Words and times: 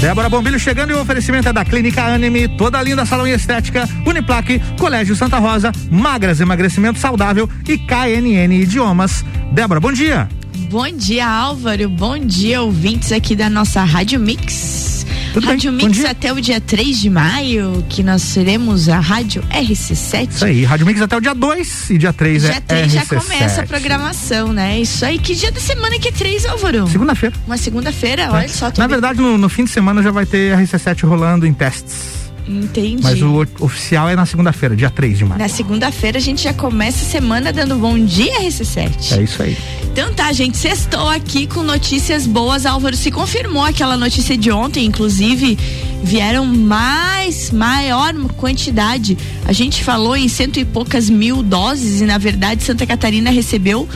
Débora 0.00 0.30
Bombilho 0.30 0.58
chegando 0.58 0.92
e 0.92 0.94
o 0.94 1.00
oferecimento 1.00 1.50
é 1.50 1.52
da 1.52 1.62
Clínica 1.62 2.02
Anime, 2.02 2.48
toda 2.48 2.82
linda 2.82 3.04
salão 3.04 3.26
e 3.26 3.32
estética, 3.32 3.86
Uniplaque, 4.06 4.58
Colégio 4.78 5.14
Santa 5.14 5.38
Rosa, 5.38 5.70
Magras 5.90 6.40
Emagrecimento 6.40 6.98
Saudável 6.98 7.46
e 7.68 7.76
KNN 7.76 8.50
Idiomas. 8.62 9.22
Débora, 9.52 9.78
bom 9.78 9.92
dia. 9.92 10.26
Bom 10.70 10.90
dia, 10.90 11.28
Álvaro. 11.28 11.86
Bom 11.90 12.18
dia, 12.18 12.62
ouvintes 12.62 13.12
aqui 13.12 13.36
da 13.36 13.50
nossa 13.50 13.84
Rádio 13.84 14.18
Mix. 14.18 14.99
Tudo 15.32 15.46
Rádio 15.46 15.72
bem? 15.72 15.86
Mix 15.88 16.04
até 16.04 16.32
o 16.32 16.40
dia 16.40 16.60
3 16.60 17.00
de 17.00 17.10
maio, 17.10 17.84
que 17.88 18.02
nós 18.02 18.34
teremos 18.34 18.88
a 18.88 18.98
Rádio 18.98 19.42
RC7. 19.50 20.28
Isso 20.30 20.44
aí, 20.44 20.64
Rádio 20.64 20.86
Mix 20.86 21.00
até 21.00 21.16
o 21.16 21.20
dia 21.20 21.34
2 21.34 21.90
e 21.90 21.98
dia 21.98 22.12
3 22.12 22.42
dia 22.42 22.52
é 22.52 22.60
3 22.60 22.86
RC7. 22.86 22.94
já 22.94 23.06
começa 23.06 23.60
a 23.62 23.66
programação, 23.66 24.52
né? 24.52 24.80
Isso 24.80 25.04
aí, 25.04 25.18
que 25.18 25.34
dia 25.34 25.52
da 25.52 25.60
semana 25.60 25.98
que 25.98 26.08
é 26.08 26.12
3, 26.12 26.46
Álvaro? 26.46 26.88
Segunda-feira. 26.88 27.34
Uma 27.46 27.56
segunda-feira, 27.56 28.22
é. 28.22 28.30
olha 28.30 28.48
só. 28.48 28.72
Na 28.76 28.86
verdade, 28.86 29.20
no, 29.20 29.38
no 29.38 29.48
fim 29.48 29.64
de 29.64 29.70
semana 29.70 30.02
já 30.02 30.10
vai 30.10 30.26
ter 30.26 30.56
RC7 30.56 31.06
rolando 31.06 31.46
em 31.46 31.52
testes. 31.52 32.19
Entendi. 32.50 33.02
Mas 33.02 33.22
o 33.22 33.46
oficial 33.60 34.08
é 34.08 34.16
na 34.16 34.26
segunda-feira, 34.26 34.74
dia 34.74 34.90
3 34.90 35.18
de 35.18 35.24
maio. 35.24 35.40
Na 35.40 35.48
segunda-feira 35.48 36.18
a 36.18 36.20
gente 36.20 36.42
já 36.42 36.52
começa 36.52 37.04
a 37.04 37.08
semana 37.08 37.52
dando 37.52 37.76
bom 37.76 37.96
dia, 37.98 38.40
RC7. 38.42 39.18
É 39.18 39.22
isso 39.22 39.42
aí. 39.42 39.56
Então 39.92 40.12
tá, 40.12 40.32
gente, 40.32 40.56
sextou 40.56 41.08
aqui 41.08 41.46
com 41.46 41.62
notícias 41.62 42.26
boas. 42.26 42.66
Álvaro 42.66 42.96
se 42.96 43.10
confirmou 43.10 43.64
aquela 43.64 43.96
notícia 43.96 44.36
de 44.36 44.50
ontem, 44.50 44.84
inclusive 44.84 45.56
vieram 46.02 46.44
mais, 46.44 47.50
maior 47.50 48.12
quantidade. 48.36 49.16
A 49.44 49.52
gente 49.52 49.84
falou 49.84 50.16
em 50.16 50.28
cento 50.28 50.58
e 50.58 50.64
poucas 50.64 51.08
mil 51.08 51.42
doses 51.42 52.00
e 52.00 52.04
na 52.04 52.18
verdade 52.18 52.64
Santa 52.64 52.86
Catarina 52.86 53.30
recebeu 53.30 53.88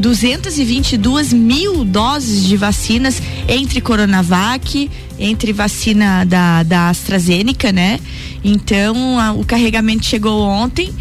222 0.00 1.32
mil 1.32 1.84
doses 1.84 2.44
de 2.44 2.56
vacinas 2.56 3.22
entre 3.46 3.80
Coronavac, 3.80 4.90
entre 5.18 5.52
vacina 5.52 6.24
da, 6.24 6.62
da 6.62 6.88
AstraZeneca, 6.88 7.70
né? 7.70 8.00
Então, 8.42 9.18
a, 9.18 9.32
o 9.32 9.44
carregamento 9.44 10.06
chegou 10.06 10.42
ontem 10.42 10.92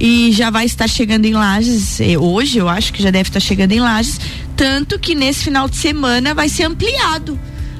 e 0.00 0.32
já 0.32 0.50
vai 0.50 0.64
estar 0.64 0.88
chegando 0.88 1.26
em 1.26 1.32
Lages 1.32 2.00
eh, 2.00 2.18
hoje, 2.18 2.58
eu 2.58 2.68
acho 2.68 2.92
que 2.92 3.02
já 3.02 3.10
deve 3.10 3.28
estar 3.28 3.40
chegando 3.40 3.72
em 3.72 3.80
Lages, 3.80 4.18
tanto 4.56 4.98
que 4.98 5.14
nesse 5.14 5.44
final 5.44 5.68
de 5.68 5.76
semana 5.76 6.34
vai 6.34 6.48
ser 6.48 6.64
ampliado 6.64 7.38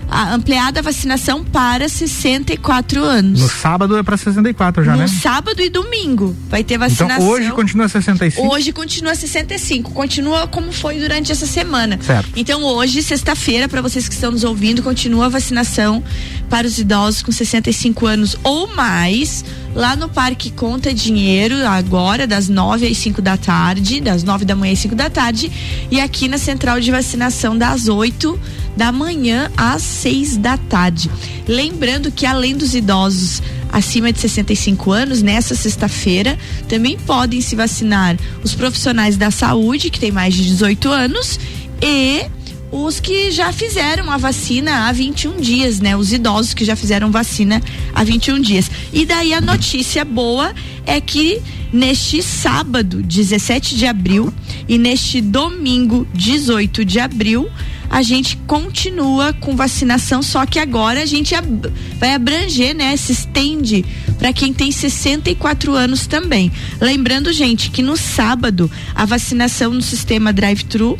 a 0.08 0.34
ampliada 0.34 0.80
vacinação 0.82 1.44
para 1.44 1.88
64 1.88 3.02
anos. 3.02 3.40
No 3.40 3.48
sábado 3.48 3.96
é 3.96 4.02
para 4.02 4.16
64 4.16 4.84
já, 4.84 4.92
no 4.92 4.98
né? 4.98 5.04
No 5.04 5.08
sábado 5.08 5.60
e 5.60 5.68
domingo 5.68 6.34
vai 6.48 6.62
ter 6.62 6.78
vacinação. 6.78 7.16
Então 7.16 7.28
hoje 7.28 7.50
continua 7.52 7.88
65? 7.88 8.54
Hoje 8.54 8.72
continua 8.72 9.14
65, 9.14 9.92
continua 9.92 10.46
como 10.46 10.72
foi 10.72 10.98
durante 10.98 11.32
essa 11.32 11.46
semana. 11.46 11.98
Certo. 12.00 12.30
Então 12.36 12.62
hoje, 12.62 13.02
sexta-feira, 13.02 13.68
para 13.68 13.82
vocês 13.82 14.08
que 14.08 14.14
estão 14.14 14.30
nos 14.30 14.44
ouvindo, 14.44 14.82
continua 14.82 15.26
a 15.26 15.28
vacinação 15.28 16.02
para 16.48 16.66
os 16.66 16.78
idosos 16.78 17.22
com 17.22 17.32
65 17.32 18.06
anos 18.06 18.36
ou 18.44 18.74
mais 18.74 19.44
lá 19.74 19.94
no 19.94 20.08
Parque 20.08 20.50
Conta 20.50 20.94
Dinheiro, 20.94 21.54
agora 21.66 22.26
das 22.26 22.48
9 22.48 22.86
às 22.86 22.96
5 22.96 23.20
da 23.20 23.36
tarde, 23.36 24.00
das 24.00 24.22
9 24.22 24.44
da 24.44 24.56
manhã 24.56 24.72
às 24.72 24.78
5 24.78 24.94
da 24.94 25.10
tarde, 25.10 25.52
e 25.91 26.00
aqui 26.00 26.28
na 26.28 26.38
central 26.38 26.80
de 26.80 26.91
vacinação 26.91 27.56
das 27.58 27.86
8 27.88 28.41
da 28.77 28.92
manhã 28.92 29.50
às 29.56 29.82
6 29.82 30.36
da 30.36 30.56
tarde. 30.56 31.10
Lembrando 31.46 32.12
que 32.12 32.27
além 32.27 32.56
dos 32.56 32.74
idosos 32.74 33.42
acima 33.72 34.12
de 34.12 34.20
65 34.20 34.92
anos, 34.92 35.22
nessa 35.22 35.55
sexta-feira, 35.55 36.38
também 36.69 36.97
podem 36.98 37.41
se 37.41 37.56
vacinar 37.56 38.16
os 38.42 38.54
profissionais 38.54 39.16
da 39.16 39.30
saúde 39.30 39.91
que 39.91 40.00
têm 40.00 40.12
mais 40.12 40.34
de 40.34 40.44
18 40.44 40.88
anos 40.88 41.38
e 41.82 42.27
os 42.70 43.00
que 43.00 43.30
já 43.30 43.52
fizeram 43.52 44.10
a 44.10 44.16
vacina 44.16 44.88
há 44.88 44.92
21 44.92 45.41
dias, 45.41 45.80
né? 45.80 45.97
Os 45.97 46.12
idosos 46.12 46.52
que 46.52 46.64
já 46.64 46.74
fizeram 46.74 47.10
vacina 47.10 47.62
há 47.94 48.02
21 48.02 48.41
dias. 48.41 48.70
E 48.92 49.06
daí 49.06 49.32
a 49.32 49.41
notícia 49.41 50.04
boa 50.04 50.52
é 50.84 51.00
que 51.00 51.41
neste 51.72 52.22
sábado, 52.22 53.02
17 53.02 53.76
de 53.76 53.87
abril, 53.87 54.32
e 54.69 54.78
neste 54.78 55.20
domingo, 55.20 56.06
18 56.14 56.84
de 56.84 56.98
abril, 56.98 57.48
a 57.88 58.02
gente 58.02 58.36
continua 58.47 59.32
com 59.32 59.56
vacinação, 59.56 60.22
só 60.22 60.44
que 60.47 60.58
agora 60.58 61.02
a 61.02 61.06
gente 61.06 61.34
ab 61.34 61.72
vai 61.98 62.14
abranger, 62.14 62.74
né? 62.74 62.97
Se 62.97 63.12
estende 63.12 63.84
para 64.19 64.32
quem 64.32 64.52
tem 64.52 64.70
64 64.70 65.74
anos 65.74 66.06
também. 66.06 66.50
Lembrando, 66.80 67.32
gente, 67.32 67.70
que 67.70 67.82
no 67.82 67.96
sábado 67.96 68.70
a 68.94 69.04
vacinação 69.04 69.72
no 69.72 69.82
sistema 69.82 70.32
drive-thru 70.32 70.98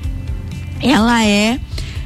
ela 0.81 1.25
é 1.25 1.59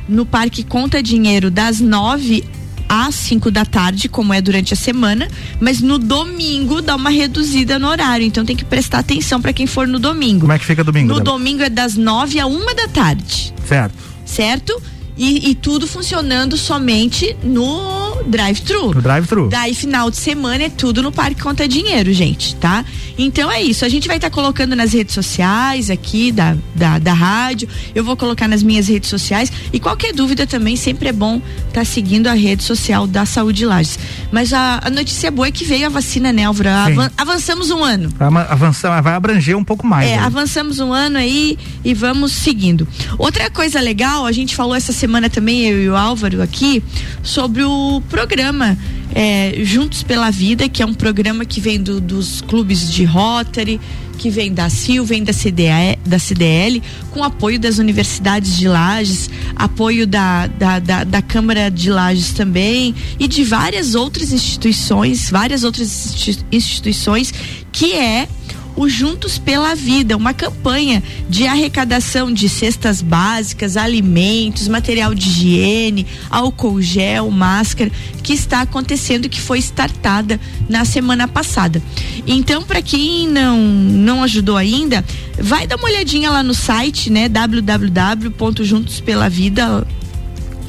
no 0.08 0.24
Parque 0.26 0.62
Conta 0.62 1.02
Dinheiro 1.02 1.50
das 1.50 1.80
9 1.80 2.44
às 2.88 3.14
5 3.14 3.52
da 3.52 3.64
tarde, 3.64 4.08
como 4.08 4.34
é 4.34 4.40
durante 4.40 4.74
a 4.74 4.76
semana, 4.76 5.28
mas 5.60 5.80
no 5.80 5.96
domingo 5.96 6.82
dá 6.82 6.96
uma 6.96 7.10
reduzida 7.10 7.78
no 7.78 7.86
horário, 7.86 8.26
então 8.26 8.44
tem 8.44 8.56
que 8.56 8.64
prestar 8.64 8.98
atenção 8.98 9.40
para 9.40 9.52
quem 9.52 9.64
for 9.64 9.86
no 9.86 10.00
domingo. 10.00 10.40
Como 10.40 10.52
é 10.52 10.58
que 10.58 10.64
fica 10.64 10.82
domingo? 10.82 11.06
No 11.06 11.20
Débora? 11.20 11.38
domingo 11.38 11.62
é 11.62 11.70
das 11.70 11.96
9 11.96 12.40
a 12.40 12.46
1 12.48 12.74
da 12.74 12.88
tarde. 12.88 13.54
Certo. 13.64 14.09
Certo? 14.30 14.80
E, 15.18 15.50
e, 15.50 15.54
tudo 15.56 15.88
funcionando 15.88 16.56
somente 16.56 17.36
no 17.42 18.09
drive-thru. 18.26 18.94
No 18.94 19.02
drive-thru. 19.02 19.48
Daí, 19.48 19.74
final 19.74 20.10
de 20.10 20.16
semana, 20.16 20.64
é 20.64 20.68
tudo 20.68 21.02
no 21.02 21.12
Parque 21.12 21.40
Conta 21.40 21.66
Dinheiro, 21.66 22.12
gente, 22.12 22.54
tá? 22.56 22.84
Então 23.18 23.50
é 23.50 23.62
isso. 23.62 23.84
A 23.84 23.88
gente 23.88 24.06
vai 24.06 24.16
estar 24.16 24.30
tá 24.30 24.34
colocando 24.34 24.74
nas 24.74 24.92
redes 24.92 25.14
sociais 25.14 25.90
aqui 25.90 26.32
da, 26.32 26.56
da, 26.74 26.98
da 26.98 27.12
rádio. 27.12 27.68
Eu 27.94 28.04
vou 28.04 28.16
colocar 28.16 28.48
nas 28.48 28.62
minhas 28.62 28.88
redes 28.88 29.08
sociais. 29.08 29.52
E 29.72 29.78
qualquer 29.78 30.12
dúvida 30.12 30.46
também, 30.46 30.76
sempre 30.76 31.08
é 31.08 31.12
bom 31.12 31.36
estar 31.68 31.80
tá 31.80 31.84
seguindo 31.84 32.26
a 32.26 32.34
rede 32.34 32.62
social 32.62 33.06
da 33.06 33.26
Saúde 33.26 33.64
Lages. 33.64 33.98
Mas 34.32 34.52
a, 34.52 34.80
a, 34.82 34.90
notícia 34.90 35.30
boa 35.30 35.48
é 35.48 35.50
que 35.50 35.64
veio 35.64 35.86
a 35.86 35.88
vacina, 35.88 36.32
né, 36.32 36.44
Álvaro? 36.44 36.68
Avan, 36.68 37.10
avançamos 37.16 37.70
um 37.70 37.82
ano. 37.82 38.12
Avançar, 38.48 39.00
vai 39.02 39.14
abranger 39.14 39.56
um 39.56 39.64
pouco 39.64 39.86
mais. 39.86 40.08
É, 40.08 40.14
aí. 40.14 40.18
avançamos 40.18 40.78
um 40.78 40.92
ano 40.92 41.18
aí 41.18 41.58
e 41.84 41.94
vamos 41.94 42.32
seguindo. 42.32 42.86
Outra 43.18 43.50
coisa 43.50 43.80
legal, 43.80 44.26
a 44.26 44.32
gente 44.32 44.54
falou 44.54 44.74
essa 44.74 44.92
semana 44.92 45.28
também, 45.28 45.66
eu 45.66 45.82
e 45.82 45.88
o 45.88 45.96
Álvaro 45.96 46.42
aqui, 46.42 46.82
sobre 47.22 47.62
o 47.62 48.02
programa 48.10 48.76
é, 49.14 49.54
Juntos 49.62 50.02
pela 50.02 50.30
Vida, 50.30 50.68
que 50.68 50.82
é 50.82 50.86
um 50.86 50.92
programa 50.92 51.44
que 51.44 51.60
vem 51.60 51.80
do, 51.80 52.00
dos 52.00 52.42
clubes 52.42 52.92
de 52.92 53.04
Rotary, 53.04 53.80
que 54.18 54.28
vem 54.28 54.52
da 54.52 54.68
CIL, 54.68 55.02
vem 55.02 55.24
da, 55.24 55.32
CDE, 55.32 55.98
da 56.04 56.18
CDL, 56.18 56.82
com 57.10 57.24
apoio 57.24 57.58
das 57.58 57.78
universidades 57.78 58.58
de 58.58 58.68
Lages, 58.68 59.30
apoio 59.56 60.06
da, 60.06 60.46
da, 60.46 60.78
da, 60.78 61.04
da 61.04 61.22
Câmara 61.22 61.70
de 61.70 61.88
Lages 61.88 62.32
também 62.32 62.94
e 63.18 63.26
de 63.26 63.42
várias 63.44 63.94
outras 63.94 64.30
instituições, 64.30 65.30
várias 65.30 65.64
outras 65.64 66.28
instituições, 66.52 67.32
que 67.72 67.94
é 67.94 68.28
o 68.76 68.88
Juntos 68.88 69.38
pela 69.38 69.74
Vida, 69.74 70.16
uma 70.16 70.32
campanha 70.32 71.02
de 71.28 71.44
arrecadação 71.46 72.32
de 72.32 72.48
cestas 72.48 73.02
básicas, 73.02 73.76
alimentos, 73.76 74.68
material 74.68 75.14
de 75.14 75.28
higiene, 75.28 76.06
álcool 76.30 76.80
gel, 76.80 77.30
máscara, 77.30 77.90
que 78.22 78.32
está 78.32 78.62
acontecendo, 78.62 79.28
que 79.28 79.40
foi 79.40 79.58
startada 79.58 80.40
na 80.68 80.84
semana 80.84 81.26
passada. 81.28 81.82
Então, 82.26 82.62
para 82.62 82.82
quem 82.82 83.28
não 83.28 83.60
não 83.60 84.22
ajudou 84.22 84.56
ainda, 84.56 85.04
vai 85.38 85.66
dar 85.66 85.76
uma 85.76 85.86
olhadinha 85.86 86.30
lá 86.30 86.42
no 86.42 86.54
site, 86.54 87.10
né, 87.10 87.28
www.juntospelavida 87.28 89.86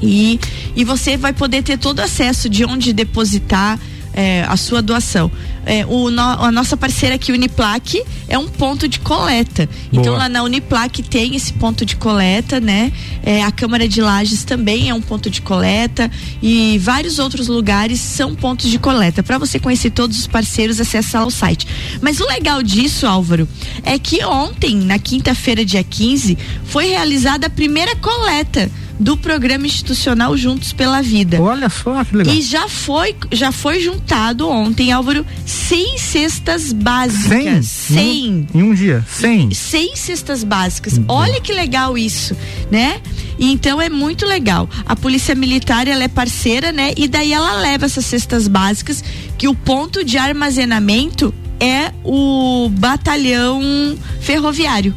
e 0.01 0.39
e 0.75 0.83
você 0.83 1.15
vai 1.17 1.33
poder 1.33 1.63
ter 1.63 1.77
todo 1.77 1.99
acesso 1.99 2.49
de 2.49 2.65
onde 2.65 2.93
depositar 2.93 3.79
é, 4.13 4.43
a 4.47 4.57
sua 4.57 4.81
doação. 4.81 5.31
É, 5.65 5.85
o, 5.85 6.09
no, 6.09 6.21
a 6.21 6.51
nossa 6.51 6.75
parceira 6.75 7.15
aqui, 7.15 7.31
Uniplaque, 7.31 8.03
é 8.27 8.37
um 8.37 8.47
ponto 8.47 8.87
de 8.87 8.99
coleta. 8.99 9.63
Então, 9.63 9.91
Boa. 9.91 10.01
Então 10.01 10.13
lá 10.15 10.27
na 10.27 10.43
Uniplaque 10.43 11.03
tem 11.03 11.35
esse 11.35 11.53
ponto 11.53 11.85
de 11.85 11.95
coleta, 11.95 12.59
né? 12.59 12.91
É, 13.23 13.43
a 13.43 13.51
Câmara 13.51 13.87
de 13.87 14.01
Lages 14.01 14.43
também 14.43 14.89
é 14.89 14.93
um 14.93 15.01
ponto 15.01 15.29
de 15.29 15.41
coleta 15.41 16.09
e 16.41 16.79
vários 16.79 17.19
outros 17.19 17.47
lugares 17.47 17.99
são 17.99 18.33
pontos 18.35 18.69
de 18.69 18.79
coleta. 18.79 19.21
Para 19.21 19.37
você 19.37 19.59
conhecer 19.59 19.91
todos 19.91 20.17
os 20.17 20.27
parceiros, 20.27 20.79
acessa 20.79 21.19
lá 21.19 21.25
o 21.25 21.31
site. 21.31 21.67
Mas 22.01 22.19
o 22.19 22.25
legal 22.25 22.63
disso, 22.63 23.05
Álvaro, 23.05 23.47
é 23.83 23.99
que 23.99 24.23
ontem, 24.25 24.75
na 24.75 24.97
quinta-feira, 24.97 25.63
dia 25.63 25.83
15, 25.83 26.37
foi 26.65 26.87
realizada 26.87 27.47
a 27.47 27.49
primeira 27.49 27.95
coleta 27.95 28.69
do 29.01 29.17
programa 29.17 29.65
institucional 29.65 30.37
Juntos 30.37 30.71
pela 30.71 31.01
Vida. 31.01 31.41
Olha 31.41 31.69
só 31.69 32.03
que 32.03 32.15
legal. 32.15 32.35
E 32.35 32.41
já 32.41 32.69
foi, 32.69 33.15
já 33.31 33.51
foi 33.51 33.81
juntado 33.81 34.47
ontem, 34.47 34.91
Álvaro, 34.91 35.25
100 35.43 35.97
cestas 35.97 36.71
básicas. 36.71 37.65
100? 37.65 37.95
100. 37.95 38.47
Em 38.53 38.63
um 38.63 38.73
dia, 38.75 39.03
100. 39.09 39.55
100 39.55 39.95
cestas 39.95 40.43
básicas. 40.43 40.97
Uhum. 40.97 41.05
Olha 41.07 41.41
que 41.41 41.51
legal 41.51 41.97
isso, 41.97 42.37
né? 42.69 43.01
Então 43.39 43.81
é 43.81 43.89
muito 43.89 44.23
legal. 44.25 44.69
A 44.85 44.95
Polícia 44.95 45.33
Militar, 45.33 45.87
ela 45.87 46.03
é 46.03 46.07
parceira, 46.07 46.71
né? 46.71 46.93
E 46.95 47.07
daí 47.07 47.33
ela 47.33 47.53
leva 47.59 47.87
essas 47.87 48.05
cestas 48.05 48.47
básicas 48.47 49.03
que 49.35 49.47
o 49.47 49.55
ponto 49.55 50.05
de 50.05 50.19
armazenamento 50.19 51.33
é 51.59 51.91
o 52.03 52.69
batalhão 52.69 53.97
ferroviário. 54.19 54.93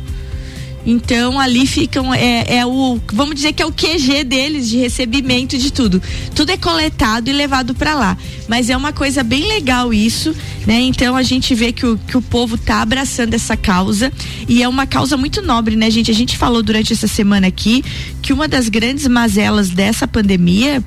Então 0.86 1.40
ali 1.40 1.66
ficam 1.66 2.12
é, 2.12 2.58
é, 2.58 2.66
o 2.66 3.00
vamos 3.12 3.36
dizer 3.36 3.52
que 3.52 3.62
é 3.62 3.66
o 3.66 3.72
QG 3.72 4.24
deles 4.24 4.68
de 4.68 4.76
recebimento 4.76 5.56
de 5.56 5.72
tudo. 5.72 6.00
Tudo 6.34 6.50
é 6.50 6.56
coletado 6.56 7.28
e 7.28 7.32
levado 7.32 7.74
para 7.74 7.94
lá. 7.94 8.16
Mas 8.48 8.68
é 8.68 8.76
uma 8.76 8.92
coisa 8.92 9.22
bem 9.22 9.48
legal 9.48 9.94
isso, 9.94 10.34
né? 10.66 10.80
Então 10.80 11.16
a 11.16 11.22
gente 11.22 11.54
vê 11.54 11.72
que 11.72 11.86
o, 11.86 11.96
que 11.96 12.16
o 12.16 12.22
povo 12.22 12.58
tá 12.58 12.82
abraçando 12.82 13.32
essa 13.34 13.56
causa 13.56 14.12
e 14.48 14.62
é 14.62 14.68
uma 14.68 14.86
causa 14.86 15.16
muito 15.16 15.40
nobre, 15.40 15.74
né, 15.76 15.90
gente? 15.90 16.10
A 16.10 16.14
gente 16.14 16.36
falou 16.36 16.62
durante 16.62 16.92
essa 16.92 17.06
semana 17.06 17.46
aqui 17.46 17.82
que 18.20 18.32
uma 18.32 18.46
das 18.46 18.68
grandes 18.68 19.06
mazelas 19.08 19.70
dessa 19.70 20.06
pandemia 20.06 20.84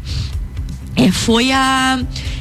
é, 0.95 1.11
foi 1.11 1.51
a 1.51 1.99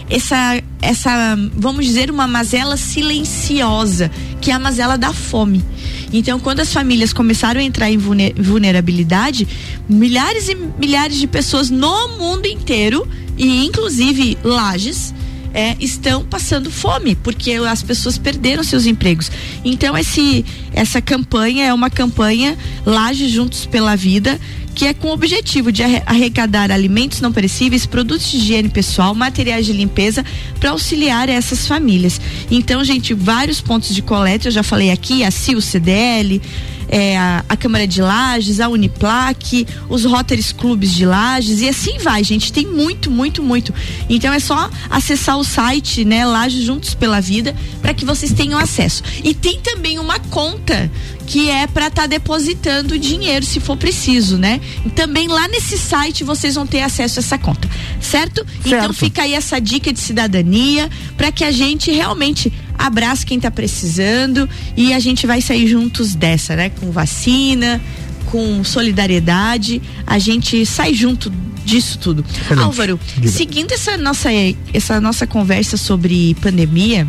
essa 0.08 0.62
essa 0.80 1.36
vamos 1.56 1.84
dizer 1.84 2.10
uma 2.10 2.28
mazela 2.28 2.76
silenciosa 2.76 4.10
que 4.40 4.50
é 4.50 4.54
a 4.54 4.58
mazela 4.58 4.96
da 4.96 5.12
fome 5.12 5.64
então 6.12 6.38
quando 6.38 6.60
as 6.60 6.72
famílias 6.72 7.12
começaram 7.12 7.60
a 7.60 7.64
entrar 7.64 7.90
em 7.90 7.98
vulnerabilidade 7.98 9.46
milhares 9.88 10.48
e 10.48 10.54
milhares 10.54 11.18
de 11.18 11.26
pessoas 11.26 11.70
no 11.70 12.08
mundo 12.18 12.46
inteiro 12.46 13.06
e 13.36 13.64
inclusive 13.64 14.38
lajes 14.42 15.14
é, 15.56 15.74
estão 15.80 16.22
passando 16.22 16.70
fome, 16.70 17.16
porque 17.16 17.52
as 17.52 17.82
pessoas 17.82 18.18
perderam 18.18 18.62
seus 18.62 18.84
empregos. 18.84 19.32
Então, 19.64 19.96
esse, 19.96 20.44
essa 20.74 21.00
campanha 21.00 21.64
é 21.64 21.72
uma 21.72 21.88
campanha 21.88 22.58
Laje 22.84 23.26
Juntos 23.30 23.64
pela 23.64 23.96
Vida, 23.96 24.38
que 24.76 24.84
é 24.84 24.92
com 24.92 25.08
o 25.08 25.12
objetivo 25.12 25.72
de 25.72 25.82
arrecadar 25.82 26.70
alimentos 26.70 27.22
não 27.22 27.32
perecíveis, 27.32 27.86
produtos 27.86 28.30
de 28.30 28.36
higiene 28.36 28.68
pessoal, 28.68 29.14
materiais 29.14 29.64
de 29.64 29.72
limpeza 29.72 30.22
para 30.60 30.70
auxiliar 30.70 31.30
essas 31.30 31.66
famílias. 31.66 32.20
Então, 32.50 32.84
gente, 32.84 33.14
vários 33.14 33.58
pontos 33.58 33.94
de 33.94 34.02
coleta, 34.02 34.48
eu 34.48 34.52
já 34.52 34.62
falei 34.62 34.90
aqui, 34.90 35.24
a 35.24 35.30
CIO 35.30 35.62
CDL, 35.62 36.42
é, 36.88 37.16
a, 37.16 37.44
a, 37.48 37.56
Câmara 37.56 37.86
de 37.86 38.00
Lages, 38.00 38.60
a 38.60 38.68
Uniplac, 38.68 39.66
os 39.88 40.04
Rotaries 40.04 40.52
Clubes 40.52 40.92
de 40.92 41.04
Lages 41.04 41.60
e 41.60 41.68
assim 41.68 41.98
vai, 41.98 42.22
gente. 42.22 42.52
Tem 42.52 42.66
muito, 42.66 43.10
muito, 43.10 43.42
muito. 43.42 43.74
Então 44.08 44.32
é 44.32 44.38
só 44.38 44.70
acessar 44.90 45.38
o 45.38 45.44
site, 45.44 46.04
né, 46.04 46.24
Lages 46.24 46.64
Juntos 46.64 46.94
pela 46.94 47.20
Vida, 47.20 47.56
para 47.80 47.94
que 47.94 48.04
vocês 48.04 48.32
tenham 48.32 48.58
acesso. 48.58 49.02
E 49.24 49.34
tem 49.34 49.60
também 49.60 49.98
uma 49.98 50.18
conta 50.18 50.90
que 51.26 51.50
é 51.50 51.66
para 51.66 51.88
estar 51.88 52.02
tá 52.02 52.06
depositando 52.06 52.98
dinheiro 52.98 53.44
se 53.44 53.58
for 53.58 53.76
preciso, 53.76 54.38
né? 54.38 54.60
Também 54.94 55.28
lá 55.28 55.48
nesse 55.48 55.78
site 55.78 56.24
vocês 56.24 56.54
vão 56.54 56.66
ter 56.66 56.82
acesso 56.82 57.18
a 57.18 57.22
essa 57.22 57.38
conta, 57.38 57.68
certo? 58.00 58.40
Então 58.40 58.70
certo. 58.70 58.84
Então 58.84 58.92
fica 58.92 59.22
aí 59.22 59.34
essa 59.34 59.60
dica 59.60 59.92
de 59.92 60.00
cidadania 60.00 60.90
para 61.16 61.32
que 61.32 61.44
a 61.44 61.50
gente 61.50 61.90
realmente 61.90 62.52
abrace 62.78 63.24
quem 63.24 63.38
está 63.38 63.50
precisando 63.50 64.48
e 64.76 64.92
a 64.92 64.98
gente 64.98 65.26
vai 65.26 65.40
sair 65.40 65.66
juntos 65.66 66.14
dessa, 66.14 66.54
né? 66.54 66.70
Com 66.70 66.90
vacina, 66.90 67.80
com 68.26 68.62
solidariedade, 68.64 69.80
a 70.06 70.18
gente 70.18 70.64
sai 70.66 70.94
junto 70.94 71.32
disso 71.64 71.98
tudo. 71.98 72.24
Excelente. 72.28 72.64
Álvaro, 72.64 73.00
Diga. 73.16 73.28
seguindo 73.28 73.72
essa 73.72 73.96
nossa 73.96 74.28
essa 74.72 75.00
nossa 75.00 75.26
conversa 75.26 75.76
sobre 75.76 76.34
pandemia, 76.40 77.06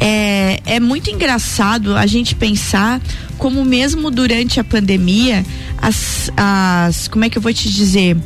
é, 0.00 0.60
é 0.66 0.80
muito 0.80 1.10
engraçado 1.10 1.96
a 1.96 2.06
gente 2.06 2.34
pensar 2.34 3.00
como 3.38 3.64
mesmo 3.64 4.10
durante 4.10 4.60
a 4.60 4.64
pandemia 4.64 5.44
as, 5.78 6.30
as 6.36 7.08
como 7.08 7.24
é 7.24 7.30
que 7.30 7.38
eu 7.38 7.42
vou 7.42 7.52
te 7.52 7.70
dizer 7.70 8.16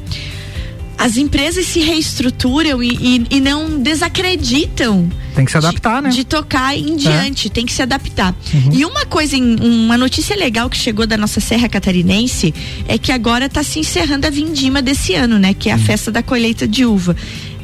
as 1.00 1.16
empresas 1.16 1.64
se 1.64 1.80
reestruturam 1.80 2.82
e, 2.82 2.90
e, 2.90 3.26
e, 3.30 3.40
não 3.40 3.80
desacreditam. 3.80 5.08
Tem 5.34 5.46
que 5.46 5.50
se 5.50 5.56
adaptar, 5.56 6.02
de, 6.02 6.08
né? 6.08 6.10
De 6.10 6.24
tocar 6.24 6.76
em 6.76 6.92
é. 6.92 6.96
diante, 6.96 7.46
é. 7.46 7.50
tem 7.50 7.64
que 7.64 7.72
se 7.72 7.80
adaptar. 7.80 8.36
Uhum. 8.52 8.70
E 8.70 8.84
uma 8.84 9.06
coisa, 9.06 9.34
uma 9.34 9.96
notícia 9.96 10.36
legal 10.36 10.68
que 10.68 10.76
chegou 10.76 11.06
da 11.06 11.16
nossa 11.16 11.40
Serra 11.40 11.70
Catarinense 11.70 12.52
é 12.86 12.98
que 12.98 13.10
agora 13.12 13.46
está 13.46 13.62
se 13.62 13.78
encerrando 13.78 14.26
a 14.26 14.30
vindima 14.30 14.82
desse 14.82 15.14
ano, 15.14 15.38
né? 15.38 15.54
Que 15.54 15.70
é 15.70 15.72
a 15.72 15.76
uhum. 15.76 15.82
festa 15.82 16.12
da 16.12 16.22
colheita 16.22 16.68
de 16.68 16.84
uva 16.84 17.16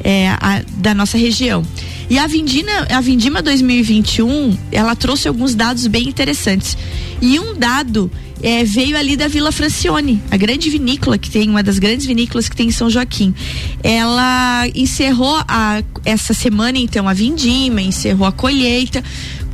é, 0.03 0.29
a, 0.29 0.63
da 0.77 0.95
nossa 0.95 1.15
região. 1.15 1.63
E 2.09 2.17
a 2.17 2.25
Vindima, 2.25 2.71
a 2.89 3.01
Vindima 3.01 3.41
2021, 3.41 4.57
ela 4.71 4.95
trouxe 4.95 5.27
alguns 5.27 5.53
dados 5.53 5.87
bem 5.87 6.07
interessantes. 6.07 6.77
E 7.21 7.37
um 7.39 7.53
dado 7.53 8.09
é, 8.41 8.63
veio 8.63 8.97
ali 8.97 9.17
da 9.17 9.27
Vila 9.27 9.51
Francione, 9.51 10.21
a 10.31 10.37
grande 10.37 10.69
vinícola 10.69 11.17
que 11.17 11.29
tem, 11.29 11.49
uma 11.49 11.63
das 11.63 11.79
grandes 11.79 12.05
vinícolas 12.05 12.47
que 12.47 12.55
tem 12.55 12.67
em 12.67 12.71
São 12.71 12.89
Joaquim. 12.89 13.33
Ela 13.83 14.67
encerrou 14.73 15.37
a, 15.47 15.83
essa 16.05 16.33
semana, 16.33 16.77
então, 16.77 17.09
a 17.09 17.13
vindima, 17.13 17.81
encerrou 17.81 18.27
a 18.27 18.31
colheita 18.31 19.03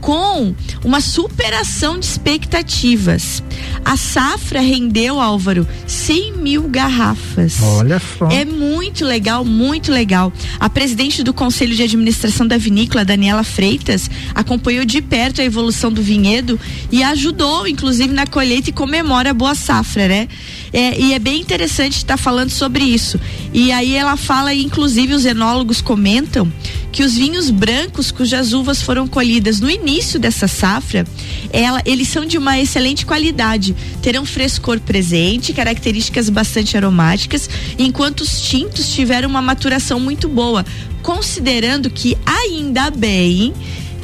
com 0.04 0.54
uma 0.84 1.00
superação 1.00 1.98
de 1.98 2.06
expectativas. 2.06 3.42
A 3.86 3.96
safra 3.96 4.60
rendeu, 4.60 5.20
Álvaro, 5.20 5.66
100 5.88 6.34
mil 6.34 6.64
garrafas. 6.64 7.62
Olha 7.62 8.02
só. 8.18 8.28
É 8.28 8.44
muito 8.44 9.06
legal, 9.06 9.46
muito 9.46 9.94
legal. 9.94 10.32
A 10.60 10.70
presidente 10.70 11.24
do 11.24 11.34
Conselho 11.34 11.74
de 11.74 11.84
Administração 11.84 12.46
da 12.46 12.58
Vinícola, 12.58 13.06
Daniela 13.06 13.46
Freitas, 13.46 14.10
acompanhou 14.36 14.84
de 14.84 15.02
perto 15.02 15.40
a 15.40 15.46
evolução 15.46 15.92
do 15.92 16.04
vinhedo 16.04 16.60
e 16.92 17.02
ajudou, 17.02 17.66
inclusive, 17.66 18.14
na 18.14 18.28
colheita 18.28 18.72
e 18.72 18.74
comemora 18.74 19.30
a 19.30 19.34
boa 19.34 19.56
safra, 19.56 20.08
né? 20.10 20.28
É, 20.74 21.00
e 21.00 21.14
é 21.14 21.20
bem 21.20 21.40
interessante 21.40 21.98
estar 21.98 22.18
falando 22.18 22.50
sobre 22.50 22.84
isso. 22.84 23.18
E 23.54 23.72
aí 23.72 23.96
ela 23.96 24.18
fala, 24.18 24.54
inclusive 24.54 25.14
os 25.14 25.24
enólogos 25.24 25.82
comentam 25.82 26.52
que 26.94 27.04
os 27.04 27.16
vinhos 27.16 27.50
brancos 27.50 28.12
cujas 28.12 28.54
uvas 28.54 28.80
foram 28.80 29.08
colhidas 29.08 29.60
no 29.60 29.68
início 29.68 30.20
dessa 30.20 30.48
safra, 30.48 31.06
ela, 31.52 31.82
eles 31.86 32.08
são 32.08 32.24
de 32.24 32.38
uma 32.38 32.60
excelente 32.60 33.04
qualidade, 33.04 33.76
terão 34.00 34.24
frescor 34.24 34.80
presente, 34.80 35.54
características 35.54 36.30
bastante 36.30 36.78
aromáticas, 36.78 37.50
enquanto 37.80 38.22
os 38.22 38.40
tintos 38.40 38.94
tiveram 38.94 39.28
uma 39.28 39.42
maturação 39.42 40.00
muito 40.00 40.30
boa, 40.30 40.64
considerando 41.02 41.90
que 41.90 42.16
ainda 42.28 42.92
bem 42.92 43.56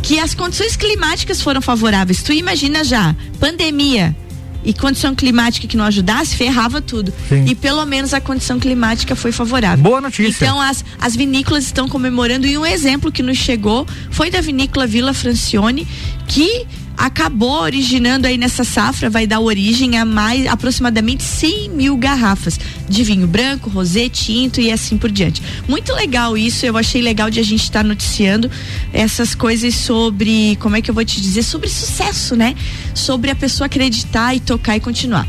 que 0.02 0.20
as 0.20 0.34
condições 0.34 0.76
climáticas 0.76 1.44
foram 1.44 1.62
favoráveis. 1.62 2.24
Tu 2.24 2.34
imagina 2.34 2.84
já, 2.84 3.16
pandemia, 3.40 4.16
e 4.64 4.74
condição 4.74 5.16
climática 5.16 5.68
que 5.68 5.78
não 5.78 5.86
ajudasse, 5.86 6.36
ferrava 6.36 6.82
tudo. 6.82 7.14
Sim. 7.28 7.46
E 7.48 7.56
pelo 7.56 7.86
menos 7.86 8.14
a 8.14 8.22
condição 8.22 8.60
climática 8.60 9.16
foi 9.16 9.32
favorável. 9.32 9.84
Boa 9.84 10.02
notícia. 10.02 10.46
Então 10.46 10.60
as, 10.60 10.84
as 11.00 11.16
vinícolas 11.16 11.66
estão 11.66 11.88
comemorando 11.88 12.46
e 12.46 12.58
um 12.58 12.66
exemplo 12.66 13.12
que 13.12 13.24
nos 13.24 13.38
chegou 13.38 13.88
foi 14.12 14.30
da 14.30 14.42
vinícola 14.42 14.86
Vila 14.86 15.14
Francione, 15.14 15.88
que 16.28 16.66
acabou 17.00 17.62
originando 17.62 18.28
aí 18.28 18.38
nessa 18.38 18.66
safra, 18.66 19.10
vai 19.10 19.26
dar 19.26 19.40
origem 19.40 19.98
a 19.98 20.04
mais 20.04 20.46
aproximadamente 20.46 21.24
100 21.24 21.70
mil 21.70 21.96
garrafas 21.96 22.60
de 22.90 23.04
vinho 23.06 23.26
branco, 23.26 23.70
rosé, 23.70 24.10
tinto 24.10 24.60
e 24.60 24.70
assim 24.70 24.98
por 24.98 25.10
diante. 25.10 25.42
Muito 25.66 25.94
legal 25.94 26.38
isso, 26.38 26.66
eu 26.66 26.76
achei 26.76 27.02
legal 27.02 27.30
de 27.30 27.40
a 27.40 27.44
gente 27.44 27.64
estar 27.64 27.84
tá 27.84 27.88
noticiando 27.88 28.52
essas 28.92 29.34
coisas 29.34 29.74
sobre, 29.76 30.58
como 30.58 30.76
é 30.76 30.82
que 30.82 30.92
eu 30.92 30.94
vou 30.94 31.06
te 31.06 31.22
dizer, 31.22 31.44
sobre 31.44 31.70
sucesso, 31.70 32.36
né? 32.36 32.54
Sobre 32.94 33.32
a 33.32 33.36
pessoa 33.36 33.68
acreditar 33.68 34.36
e 34.36 34.42
tocar 34.42 34.76
e 34.76 34.82
continuar. 34.82 35.26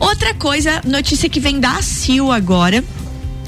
Outra 0.00 0.34
coisa, 0.34 0.82
notícia 0.84 1.28
que 1.28 1.38
vem 1.38 1.60
da 1.60 1.80
CIO 1.80 2.32
agora, 2.32 2.82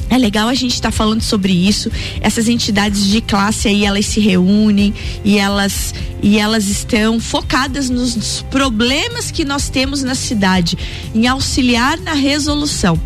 é 0.09 0.19
legal 0.19 0.49
a 0.49 0.55
gente 0.55 0.75
estar 0.75 0.91
tá 0.91 0.97
falando 0.97 1.23
sobre 1.23 1.53
isso. 1.53 1.91
Essas 2.21 2.49
entidades 2.49 3.07
de 3.07 3.21
classe 3.21 3.69
aí, 3.69 3.85
elas 3.85 4.07
se 4.07 4.21
reúnem 4.21 4.95
e 5.25 5.39
elas 5.39 5.95
e 6.23 6.39
elas 6.39 6.69
estão 6.69 7.21
focadas 7.21 7.91
nos 7.91 8.43
problemas 8.51 9.31
que 9.31 9.45
nós 9.45 9.69
temos 9.69 10.03
na 10.03 10.15
cidade, 10.15 10.77
em 11.15 11.27
auxiliar 11.27 11.99
na 12.01 12.15
resolução. 12.15 13.01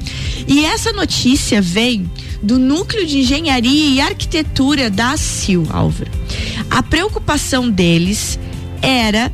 E 0.46 0.64
essa 0.64 0.92
notícia 0.92 1.60
vem 1.60 2.10
do 2.42 2.58
Núcleo 2.58 3.06
de 3.06 3.18
Engenharia 3.18 3.88
e 3.88 4.00
Arquitetura 4.00 4.88
da 4.88 5.16
CIL, 5.16 5.66
Álvaro. 5.70 6.10
A 6.70 6.82
preocupação 6.82 7.68
deles 7.68 8.38
era 8.80 9.30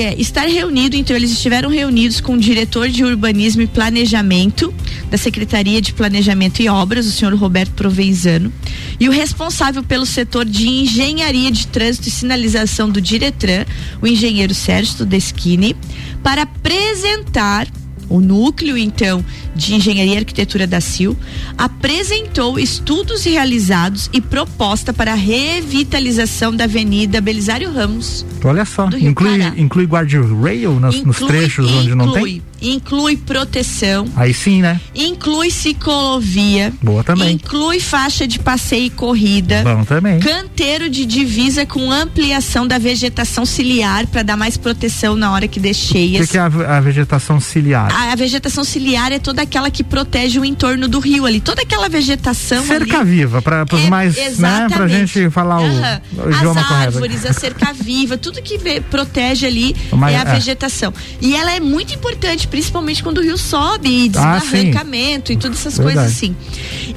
é, 0.00 0.18
estar 0.18 0.46
reunido, 0.46 0.96
então 0.96 1.14
eles 1.14 1.30
estiveram 1.30 1.68
reunidos 1.68 2.20
com 2.20 2.34
o 2.34 2.38
diretor 2.38 2.88
de 2.88 3.04
urbanismo 3.04 3.62
e 3.62 3.66
planejamento 3.66 4.72
da 5.10 5.18
Secretaria 5.18 5.82
de 5.82 5.92
Planejamento 5.92 6.62
e 6.62 6.68
Obras, 6.68 7.06
o 7.06 7.10
senhor 7.10 7.34
Roberto 7.34 7.72
Provenzano, 7.72 8.50
e 8.98 9.08
o 9.08 9.12
responsável 9.12 9.82
pelo 9.82 10.06
setor 10.06 10.46
de 10.46 10.66
engenharia 10.66 11.50
de 11.50 11.66
trânsito 11.66 12.08
e 12.08 12.10
sinalização 12.10 12.88
do 12.88 13.00
Diretran, 13.00 13.66
o 14.00 14.06
engenheiro 14.06 14.54
Sérgio 14.54 15.04
Deschini, 15.04 15.76
para 16.22 16.42
apresentar 16.42 17.68
O 18.12 18.20
núcleo, 18.20 18.76
então, 18.76 19.24
de 19.56 19.74
Engenharia 19.74 20.14
e 20.14 20.18
Arquitetura 20.18 20.66
da 20.66 20.82
CIL 20.82 21.16
apresentou 21.56 22.58
estudos 22.58 23.24
realizados 23.24 24.10
e 24.12 24.20
proposta 24.20 24.92
para 24.92 25.12
a 25.12 25.16
revitalização 25.16 26.54
da 26.54 26.64
Avenida 26.64 27.22
Belisário 27.22 27.72
Ramos. 27.72 28.26
Olha 28.44 28.66
só, 28.66 28.88
inclui, 29.00 29.40
inclui 29.56 29.86
guardrail 29.86 30.78
nos, 30.78 30.96
inclui, 30.96 31.06
nos 31.06 31.18
trechos 31.18 31.66
inclui, 31.70 31.80
onde 31.80 31.94
não 31.94 32.12
tem? 32.12 32.42
Inclui 32.60 33.16
proteção. 33.16 34.06
Aí 34.14 34.32
sim, 34.32 34.62
né? 34.62 34.80
Inclui 34.94 35.50
ciclovia. 35.50 36.72
Boa 36.80 37.02
também. 37.02 37.34
Inclui 37.34 37.80
faixa 37.80 38.26
de 38.26 38.38
passeio 38.38 38.86
e 38.86 38.90
corrida. 38.90 39.62
Bom 39.64 39.84
também. 39.84 40.20
Canteiro 40.20 40.88
de 40.88 41.04
divisa 41.04 41.66
com 41.66 41.90
ampliação 41.90 42.66
da 42.66 42.78
vegetação 42.78 43.44
ciliar 43.44 44.06
para 44.06 44.22
dar 44.22 44.36
mais 44.36 44.56
proteção 44.56 45.16
na 45.16 45.32
hora 45.32 45.48
que 45.48 45.58
der 45.58 45.74
cheias. 45.74 46.22
O 46.22 46.26
que, 46.26 46.32
que, 46.32 46.38
é 46.38 46.40
a, 46.40 46.76
a 46.76 46.80
vegetação 46.80 47.40
ciliar? 47.40 47.92
A, 47.92 48.01
a, 48.10 48.14
vegetação 48.14 48.64
ciliar 48.64 49.12
é 49.12 49.18
toda 49.18 49.42
aquela 49.42 49.70
que 49.70 49.84
protege 49.84 50.38
o 50.38 50.44
entorno 50.44 50.88
do 50.88 50.98
rio 50.98 51.26
ali. 51.26 51.40
Toda 51.40 51.62
aquela 51.62 51.88
vegetação. 51.88 52.64
Cerca 52.64 53.00
ali, 53.00 53.10
viva, 53.10 53.42
para 53.42 53.64
os 53.70 53.84
é, 53.84 53.88
mais. 53.88 54.16
Exatamente. 54.16 54.70
Né, 54.70 54.76
pra 54.76 54.88
gente 54.88 55.30
falar 55.30 55.60
o, 55.60 55.64
uhum. 55.64 55.70
o 55.70 56.50
As 56.50 56.56
árvores, 56.56 57.20
correto. 57.20 57.28
a 57.28 57.40
cerca 57.40 57.72
viva, 57.72 58.16
tudo 58.16 58.42
que 58.42 58.58
vê, 58.58 58.80
protege 58.80 59.46
ali 59.46 59.76
é 60.10 60.16
a 60.16 60.20
é. 60.20 60.34
vegetação. 60.34 60.92
E 61.20 61.34
ela 61.34 61.52
é 61.52 61.60
muito 61.60 61.94
importante 61.94 62.46
principalmente 62.46 63.02
quando 63.02 63.18
o 63.18 63.22
rio 63.22 63.38
sobe 63.38 64.04
e 64.04 64.08
desbarrancamento 64.08 65.32
ah, 65.32 65.34
e 65.34 65.36
todas 65.36 65.58
essas 65.58 65.76
Verdade. 65.76 65.96
coisas 65.98 66.16
assim. 66.16 66.36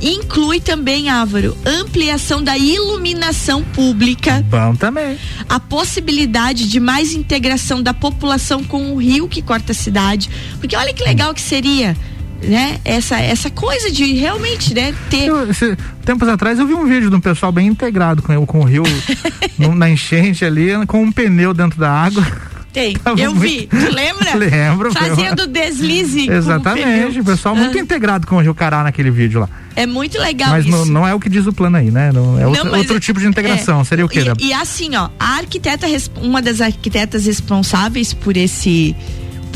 Inclui 0.01 0.59
também, 0.59 1.09
Álvaro, 1.09 1.57
ampliação 1.65 2.43
da 2.43 2.57
iluminação 2.57 3.63
pública. 3.63 4.43
Bom 4.49 4.75
também. 4.75 5.17
A 5.47 5.59
possibilidade 5.59 6.67
de 6.67 6.79
mais 6.79 7.13
integração 7.13 7.81
da 7.81 7.93
população 7.93 8.63
com 8.63 8.93
o 8.93 8.97
rio 8.97 9.27
que 9.27 9.41
corta 9.41 9.71
a 9.71 9.75
cidade. 9.75 10.29
Porque 10.59 10.75
olha 10.75 10.93
que 10.95 11.03
legal 11.03 11.33
que 11.33 11.41
seria 11.41 11.95
né? 12.41 12.79
Essa, 12.83 13.19
essa 13.19 13.49
coisa 13.49 13.91
de 13.91 14.13
realmente, 14.13 14.73
né? 14.73 14.93
Ter. 15.09 15.27
Eu, 15.27 15.49
esse, 15.49 15.75
tempos 16.03 16.27
atrás 16.27 16.59
eu 16.59 16.67
vi 16.67 16.73
um 16.73 16.85
vídeo 16.85 17.09
de 17.09 17.15
um 17.15 17.21
pessoal 17.21 17.51
bem 17.51 17.67
integrado 17.67 18.21
com, 18.21 18.45
com 18.45 18.59
o 18.59 18.63
rio 18.63 18.83
no, 19.57 19.75
na 19.75 19.89
enchente 19.89 20.45
ali, 20.45 20.69
com 20.87 21.01
um 21.01 21.11
pneu 21.11 21.53
dentro 21.53 21.79
da 21.79 21.91
água. 21.91 22.25
Tem, 22.71 22.93
Tava 22.99 23.19
eu 23.19 23.33
muito... 23.33 23.49
vi, 23.49 23.67
tu 23.67 23.93
lembra? 23.93 24.35
Lembro. 24.35 24.91
Fazendo 24.91 25.47
deslize. 25.47 26.29
Exatamente, 26.29 27.19
o 27.19 27.23
pessoal 27.23 27.55
muito 27.55 27.77
ah. 27.77 27.81
integrado 27.81 28.27
com 28.27 28.35
o 28.35 28.41
Rio 28.41 28.53
Cará 28.53 28.83
naquele 28.83 29.09
vídeo 29.09 29.39
lá. 29.39 29.49
É 29.77 29.85
muito 29.85 30.17
legal 30.19 30.49
Mas 30.51 30.65
isso. 30.65 30.75
Não, 30.75 30.85
não 30.85 31.07
é 31.07 31.13
o 31.13 31.19
que 31.19 31.29
diz 31.29 31.45
o 31.47 31.53
plano 31.53 31.77
aí, 31.77 31.91
né? 31.91 32.11
Não, 32.13 32.39
é 32.39 32.47
outro, 32.47 32.65
não, 32.65 32.77
outro 32.77 32.99
tipo 32.99 33.19
de 33.19 33.27
integração. 33.27 33.81
É, 33.81 33.83
Seria 33.83 34.05
o 34.05 34.09
quê? 34.09 34.23
E, 34.39 34.47
e 34.47 34.53
assim, 34.53 34.95
ó, 34.95 35.09
a 35.19 35.37
arquiteta, 35.37 35.87
uma 36.21 36.41
das 36.41 36.61
arquitetas 36.61 37.25
responsáveis 37.25 38.13
por 38.13 38.37
esse 38.37 38.95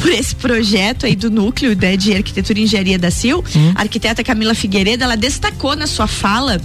por 0.01 0.12
esse 0.12 0.36
projeto 0.36 1.06
aí 1.06 1.15
do 1.15 1.29
núcleo 1.29 1.75
né, 1.75 1.96
de 1.98 2.13
arquitetura 2.15 2.60
e 2.60 2.63
engenharia 2.63 2.98
da 2.98 3.12
CIL, 3.12 3.44
hum. 3.56 3.72
a 3.75 3.82
arquiteta 3.82 4.24
Camila 4.24 4.53
Figueiredo, 4.53 5.03
ela 5.03 5.15
destacou 5.15 5.75
na 5.75 5.88
sua 5.88 6.08
fala 6.08 6.60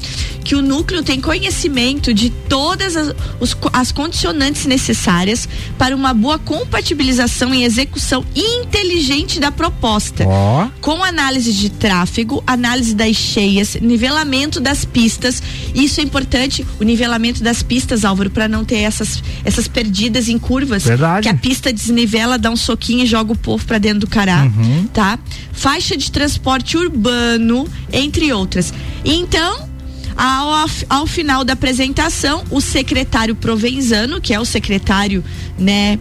que 0.44 0.54
o 0.54 0.62
núcleo 0.62 1.02
tem 1.02 1.20
conhecimento 1.20 2.12
de 2.12 2.28
todas 2.28 2.96
as, 2.96 3.14
os, 3.40 3.56
as 3.72 3.90
condicionantes 3.90 4.66
necessárias 4.66 5.48
para 5.78 5.96
uma 5.96 6.12
boa 6.12 6.38
compatibilização 6.38 7.54
e 7.54 7.64
execução 7.64 8.24
inteligente 8.36 9.40
da 9.40 9.50
proposta, 9.50 10.24
oh. 10.26 10.68
com 10.80 11.02
análise 11.02 11.52
de 11.52 11.70
tráfego, 11.70 12.44
análise 12.46 12.94
das 12.94 13.16
cheias, 13.16 13.76
nivelamento 13.80 14.60
das 14.60 14.84
pistas. 14.84 15.42
Isso 15.74 16.00
é 16.00 16.04
importante, 16.04 16.64
o 16.78 16.84
nivelamento 16.84 17.42
das 17.42 17.62
pistas, 17.62 18.04
Álvaro, 18.04 18.30
para 18.30 18.46
não 18.46 18.64
ter 18.64 18.80
essas, 18.80 19.22
essas 19.44 19.66
perdidas 19.66 20.28
em 20.28 20.38
curvas. 20.38 20.84
Verdade. 20.84 21.22
Que 21.22 21.28
a 21.28 21.34
pista 21.34 21.72
desnivela, 21.72 22.38
dá 22.38 22.50
um 22.50 22.56
soquinho 22.56 23.04
e 23.04 23.06
joga 23.06 23.23
joga 23.24 23.32
o 23.32 23.36
povo 23.36 23.64
para 23.64 23.78
dentro 23.78 24.00
do 24.00 24.06
cará, 24.06 24.44
uhum. 24.44 24.86
tá? 24.92 25.18
Faixa 25.52 25.96
de 25.96 26.10
transporte 26.10 26.76
urbano, 26.76 27.66
entre 27.92 28.32
outras. 28.32 28.72
Então, 29.04 29.68
ao, 30.16 30.68
ao 30.90 31.06
final 31.06 31.42
da 31.42 31.54
apresentação, 31.54 32.44
o 32.50 32.60
secretário 32.60 33.34
Provenzano, 33.34 34.20
que 34.20 34.34
é 34.34 34.38
o 34.38 34.44
secretário, 34.44 35.24
né, 35.58 35.98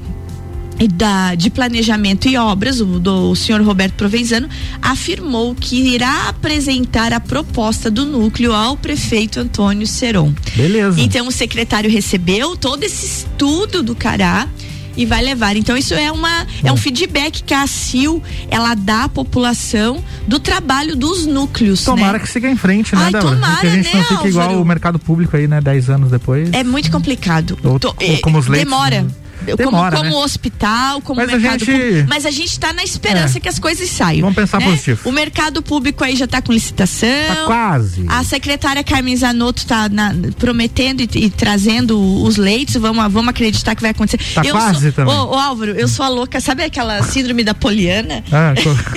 da, 0.95 1.35
de 1.35 1.49
Planejamento 1.49 2.27
e 2.27 2.35
Obras, 2.35 2.81
o 2.81 2.99
do 2.99 3.35
senhor 3.35 3.61
Roberto 3.61 3.93
Provenzano, 3.93 4.49
afirmou 4.81 5.55
que 5.55 5.75
irá 5.75 6.27
apresentar 6.27 7.13
a 7.13 7.19
proposta 7.19 7.89
do 7.89 8.05
núcleo 8.05 8.53
ao 8.53 8.75
prefeito 8.75 9.39
Antônio 9.39 9.87
Seron. 9.87 10.33
Beleza. 10.55 10.99
Então 10.99 11.27
o 11.27 11.31
secretário 11.31 11.89
recebeu 11.89 12.57
todo 12.57 12.83
esse 12.83 13.05
estudo 13.05 13.81
do 13.81 13.95
Cará 13.95 14.47
e 14.95 15.05
vai 15.05 15.21
levar. 15.21 15.55
Então 15.55 15.75
isso 15.75 15.93
é 15.93 16.11
uma 16.11 16.45
é 16.63 16.71
um 16.71 16.77
feedback 16.77 17.43
que 17.43 17.53
a 17.53 17.65
CIL 17.67 18.21
ela 18.49 18.73
dá 18.75 19.05
à 19.05 19.09
população 19.09 20.03
do 20.27 20.39
trabalho 20.39 20.95
dos 20.95 21.25
núcleos. 21.25 21.83
Tomara 21.83 22.13
né? 22.13 22.19
que 22.19 22.29
siga 22.29 22.49
em 22.49 22.55
frente, 22.55 22.95
né, 22.95 23.11
Ai? 23.13 23.21
Tomara, 23.21 23.61
que 23.61 23.67
a 23.67 23.69
gente 23.69 23.95
né, 23.95 24.01
não 24.01 24.17
fique 24.17 24.27
igual 24.29 24.61
o 24.61 24.65
mercado 24.65 24.99
público 24.99 25.35
aí, 25.35 25.47
né, 25.47 25.61
10 25.61 25.89
anos 25.89 26.11
depois. 26.11 26.49
É 26.51 26.63
muito 26.63 26.91
complicado. 26.91 27.57
Ou, 27.63 27.79
Tô, 27.79 27.89
ou 27.89 28.17
como 28.21 28.37
os 28.37 28.47
leitos. 28.47 28.69
Demora. 28.69 29.01
Né? 29.01 29.22
Demora, 29.43 29.95
como, 29.97 30.09
como 30.09 30.19
né? 30.19 30.25
hospital, 30.25 31.01
como 31.01 31.19
mas 31.19 31.31
mercado 31.31 31.55
a 31.55 31.57
gente... 31.57 31.71
público. 31.71 32.07
Mas 32.09 32.25
a 32.25 32.31
gente 32.31 32.51
está 32.51 32.73
na 32.73 32.83
esperança 32.83 33.37
é. 33.37 33.41
que 33.41 33.49
as 33.49 33.59
coisas 33.59 33.89
saiam. 33.89 34.21
Vamos 34.21 34.35
pensar 34.35 34.59
né? 34.59 34.65
positivo. 34.65 35.09
O 35.09 35.11
mercado 35.11 35.61
público 35.61 36.03
aí 36.03 36.15
já 36.15 36.25
está 36.25 36.41
com 36.41 36.51
licitação. 36.51 37.09
Tá 37.27 37.45
quase. 37.45 38.05
A 38.07 38.23
secretária 38.23 38.83
Carmen 38.83 39.15
Zanotto 39.15 39.61
está 39.61 39.89
prometendo 40.37 41.01
e, 41.01 41.09
e, 41.15 41.29
trazendo 41.29 41.99
os 42.23 42.37
leitos. 42.37 42.75
Vamos, 42.75 43.11
vamos 43.11 43.29
acreditar 43.29 43.75
que 43.75 43.81
vai 43.81 43.91
acontecer. 43.91 44.19
Tá 44.33 44.41
eu 44.43 44.53
quase 44.53 44.81
sou, 44.81 44.91
também. 44.91 45.13
Ô, 45.13 45.31
ô, 45.31 45.35
Álvaro, 45.35 45.71
eu 45.71 45.87
sou 45.87 46.05
a 46.05 46.09
louca. 46.09 46.39
Sabe 46.39 46.63
aquela 46.63 47.01
síndrome 47.03 47.43
da 47.43 47.53
Poliana? 47.53 48.23
Ah, 48.31 48.53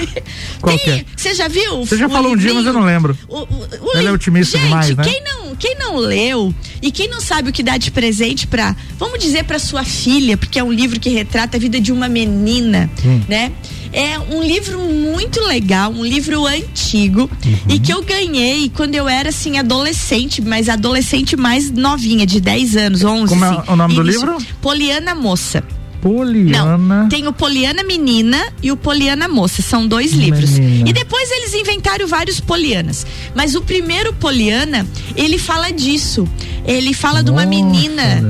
qual, 0.60 0.76
é? 0.76 1.04
Você 1.16 1.34
já 1.34 1.48
viu? 1.48 1.84
Você 1.84 1.96
já 1.96 2.08
falou 2.08 2.32
um 2.32 2.36
dia, 2.36 2.54
mas 2.54 2.66
eu 2.66 2.72
não 2.72 2.84
lembro. 2.84 3.16
O, 3.28 3.38
o, 3.38 3.68
o 3.80 3.96
Ela 3.96 4.10
é 4.10 4.12
otimista 4.12 4.58
gente, 4.58 4.68
demais, 4.68 4.96
né? 4.96 5.04
Quem 5.04 5.22
não, 5.24 5.56
quem 5.56 5.76
não 5.78 5.96
leu 5.96 6.54
e 6.82 6.90
quem 6.90 7.08
não 7.08 7.20
sabe 7.20 7.50
o 7.50 7.52
que 7.52 7.62
dá 7.62 7.76
de 7.76 7.90
presente 7.90 8.46
para, 8.46 8.76
vamos 8.98 9.18
dizer 9.18 9.44
para 9.44 9.58
sua 9.58 9.84
filha, 9.84 10.35
porque 10.36 10.58
é 10.58 10.64
um 10.64 10.72
livro 10.72 10.98
que 11.00 11.10
retrata 11.10 11.56
a 11.56 11.60
vida 11.60 11.80
de 11.80 11.92
uma 11.92 12.08
menina, 12.08 12.90
hum. 13.04 13.20
né? 13.28 13.52
É 13.92 14.18
um 14.18 14.42
livro 14.42 14.78
muito 14.78 15.40
legal, 15.40 15.90
um 15.90 16.04
livro 16.04 16.44
antigo 16.44 17.30
uhum. 17.44 17.74
e 17.74 17.78
que 17.78 17.92
eu 17.92 18.02
ganhei 18.02 18.68
quando 18.68 18.94
eu 18.94 19.08
era 19.08 19.30
assim 19.30 19.58
adolescente, 19.58 20.42
mas 20.42 20.68
adolescente 20.68 21.36
mais 21.36 21.70
novinha, 21.70 22.26
de 22.26 22.40
10 22.40 22.76
anos, 22.76 23.04
11. 23.04 23.28
Como 23.28 23.44
é 23.44 23.62
o 23.68 23.76
nome 23.76 23.94
do 23.94 24.02
livro? 24.02 24.36
Poliana 24.60 25.14
Moça. 25.14 25.64
Poliana. 26.06 26.76
Não, 26.76 27.08
tem 27.08 27.26
o 27.26 27.32
Poliana 27.32 27.82
Menina 27.82 28.40
e 28.62 28.70
o 28.70 28.76
Poliana 28.76 29.26
Moça. 29.28 29.60
São 29.60 29.88
dois 29.88 30.12
livros. 30.12 30.50
Menina. 30.50 30.88
E 30.88 30.92
depois 30.92 31.30
eles 31.32 31.54
inventaram 31.54 32.06
vários 32.06 32.38
Polianas. 32.38 33.04
Mas 33.34 33.54
o 33.54 33.62
primeiro 33.62 34.12
Poliana, 34.12 34.86
ele 35.16 35.36
fala 35.36 35.70
disso. 35.70 36.28
Ele 36.64 36.92
fala 36.94 37.22
Nossa, 37.22 37.24
de 37.24 37.30
uma 37.30 37.46
menina. 37.46 38.22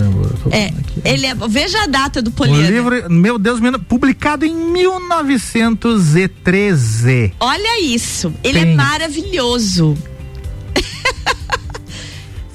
É, 0.51 0.73
ele 1.09 1.27
é, 1.27 1.35
veja 1.35 1.83
a 1.83 1.87
data 1.87 2.23
do 2.23 2.31
Poliana. 2.31 2.63
O 2.63 2.67
livro, 2.71 3.11
meu 3.11 3.37
Deus, 3.39 3.59
publicado 3.89 4.45
em 4.45 4.55
1913. 4.55 7.33
Olha 7.41 7.83
isso. 7.83 8.33
Ele 8.43 8.59
é 8.59 8.63
tem. 8.63 8.73
é 8.73 8.77
maravilhoso. 8.77 9.97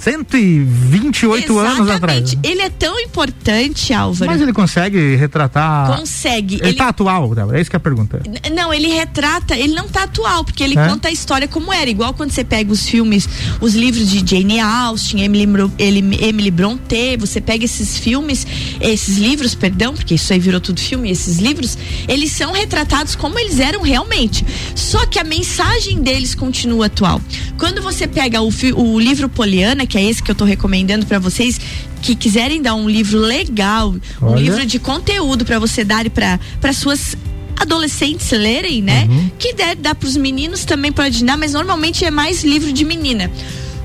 128 0.01 1.53
Exatamente. 1.53 1.79
anos 1.79 1.89
atrás. 1.91 2.38
Ele 2.41 2.62
é 2.62 2.70
tão 2.72 3.00
importante, 3.00 3.93
Álvaro. 3.93 4.31
Mas 4.31 4.41
ele 4.41 4.51
consegue 4.51 5.15
retratar. 5.15 5.96
Consegue. 5.96 6.55
Ele, 6.55 6.70
ele 6.70 6.74
tá 6.74 6.88
atual, 6.88 7.31
é 7.53 7.62
isso 7.62 7.70
que 7.70 7.75
é 7.75 7.77
a 7.77 7.79
pergunta. 7.79 8.20
Não, 8.51 8.74
ele 8.74 8.88
retrata, 8.88 9.55
ele 9.55 9.75
não 9.75 9.88
tá 9.88 10.03
atual, 10.03 10.43
porque 10.43 10.63
ele 10.63 10.77
é? 10.77 10.88
conta 10.88 11.08
a 11.08 11.12
história 11.12 11.48
como 11.48 11.72
era. 11.72 11.88
Igual 11.88 12.15
quando 12.15 12.31
você 12.31 12.43
pega 12.43 12.72
os 12.72 12.88
filmes, 12.88 13.29
os 13.60 13.75
livros 13.75 14.10
de 14.10 14.27
Jane 14.27 14.60
Austen, 14.60 15.22
Emily, 15.22 15.46
Emily 15.77 16.50
Brontë, 16.50 17.17
você 17.20 17.39
pega 17.39 17.63
esses 17.63 18.00
filmes, 18.00 18.48
esses 18.79 19.17
livros, 19.17 19.53
perdão, 19.53 19.93
porque 19.93 20.15
isso 20.15 20.34
aí 20.34 20.39
virou 20.39 20.60
tudo 20.60 20.79
filme, 20.79 21.12
esses 21.12 21.38
livros, 21.38 21.77
eles 22.08 22.31
são 22.31 22.51
retratados 22.51 23.15
como 23.15 23.38
eles 23.38 23.60
eram 23.60 23.84
realmente. 23.84 24.43
Só 24.74 25.05
que 25.05 25.20
a 25.20 25.24
mensagem 25.24 26.01
deles 26.01 26.34
continua 26.34 26.88
atual. 26.88 27.22
Quando 27.60 27.84
você 27.84 28.08
pega 28.08 28.41
o, 28.41 28.50
o 28.75 29.00
livro 29.00 29.29
Poliana, 29.29 29.86
que 29.91 29.98
é 29.98 30.03
esse 30.03 30.24
que 30.24 30.31
eu 30.31 30.33
estou 30.33 30.48
recomendando 30.48 31.05
para 31.05 31.19
vocês 31.19 31.60
que 32.01 32.15
quiserem 32.15 32.62
dar 32.62 32.75
um 32.75 32.89
livro 32.89 33.19
legal, 33.19 33.93
Olha. 34.21 34.31
um 34.31 34.36
livro 34.38 34.65
de 34.65 34.79
conteúdo 34.79 35.43
para 35.43 35.60
você 35.60 35.83
dar 35.83 36.10
para 36.10 36.39
para 36.62 36.71
suas 36.71 37.17
adolescentes 37.60 38.31
lerem, 38.31 38.81
né? 38.81 39.05
Uhum. 39.10 39.31
Que 39.38 39.53
der 39.53 39.75
dar 39.75 39.93
para 39.93 40.07
os 40.07 40.15
meninos 40.15 40.63
também 40.63 40.93
pode 40.93 41.24
dar, 41.25 41.38
mas 41.38 41.51
normalmente 41.51 42.05
é 42.05 42.10
mais 42.10 42.41
livro 42.43 42.71
de 42.71 42.86
menina. 42.86 43.29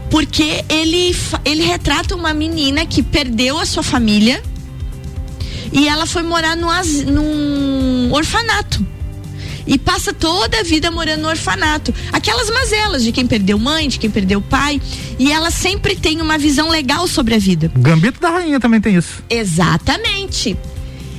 Porque 0.09 0.65
ele 0.69 1.15
ele 1.45 1.65
retrata 1.65 2.15
uma 2.15 2.33
menina 2.33 2.87
que 2.87 3.03
perdeu 3.03 3.59
a 3.59 3.67
sua 3.67 3.83
família 3.83 4.41
e 5.73 5.89
ela 5.89 6.07
foi 6.07 6.23
morar 6.23 6.57
num, 6.57 6.71
num 7.11 8.13
orfanato 8.13 8.87
e 9.67 9.79
passa 9.79 10.13
toda 10.13 10.61
a 10.61 10.63
vida 10.63 10.91
morando 10.91 11.23
no 11.23 11.29
orfanato. 11.29 11.93
Aquelas 12.13 12.51
mazelas 12.51 13.03
de 13.03 13.13
quem 13.13 13.27
perdeu 13.27 13.59
mãe, 13.59 13.89
de 13.89 13.99
quem 13.99 14.11
perdeu 14.11 14.41
pai. 14.41 14.81
E 15.19 15.33
ela 15.33 15.51
sempre 15.51 15.97
tem 15.97 16.21
uma 16.21 16.39
visão 16.39 16.69
legal 16.69 17.07
sobre 17.09 17.35
a 17.35 17.39
vida. 17.39 17.71
Gambito 17.77 18.21
da 18.21 18.31
Rainha 18.31 18.61
também 18.61 18.81
tem 18.81 18.97
isso. 18.97 19.23
Exatamente 19.29 20.57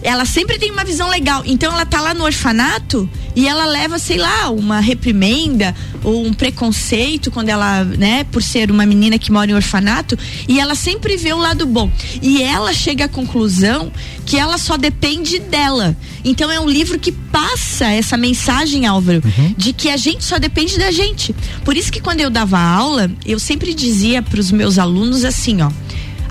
ela 0.01 0.25
sempre 0.25 0.57
tem 0.57 0.71
uma 0.71 0.85
visão 0.85 1.09
legal. 1.09 1.43
Então 1.45 1.71
ela 1.71 1.85
tá 1.85 1.99
lá 1.99 2.13
no 2.13 2.23
orfanato 2.23 3.09
e 3.37 3.47
ela 3.47 3.67
leva, 3.67 3.99
sei 3.99 4.17
lá, 4.17 4.49
uma 4.49 4.79
reprimenda 4.79 5.75
ou 6.03 6.25
um 6.25 6.33
preconceito 6.33 7.29
quando 7.29 7.49
ela, 7.49 7.83
né, 7.83 8.23
por 8.31 8.41
ser 8.41 8.71
uma 8.71 8.83
menina 8.83 9.19
que 9.19 9.31
mora 9.31 9.51
em 9.51 9.53
orfanato, 9.53 10.17
e 10.47 10.59
ela 10.59 10.73
sempre 10.73 11.15
vê 11.17 11.33
o 11.33 11.37
lado 11.37 11.67
bom. 11.67 11.87
E 12.19 12.41
ela 12.41 12.73
chega 12.73 13.05
à 13.05 13.07
conclusão 13.07 13.91
que 14.25 14.39
ela 14.39 14.57
só 14.57 14.75
depende 14.75 15.37
dela. 15.37 15.95
Então 16.25 16.51
é 16.51 16.59
um 16.59 16.67
livro 16.67 16.97
que 16.97 17.11
passa 17.11 17.85
essa 17.91 18.17
mensagem, 18.17 18.87
Álvaro, 18.87 19.21
uhum. 19.23 19.53
de 19.55 19.71
que 19.71 19.89
a 19.89 19.97
gente 19.97 20.23
só 20.23 20.39
depende 20.39 20.75
da 20.79 20.89
gente. 20.89 21.35
Por 21.63 21.77
isso 21.77 21.91
que 21.91 22.01
quando 22.01 22.21
eu 22.21 22.31
dava 22.31 22.57
aula, 22.57 23.07
eu 23.23 23.37
sempre 23.37 23.71
dizia 23.71 24.23
para 24.23 24.39
os 24.39 24.51
meus 24.51 24.79
alunos 24.79 25.23
assim, 25.23 25.61
ó, 25.61 25.69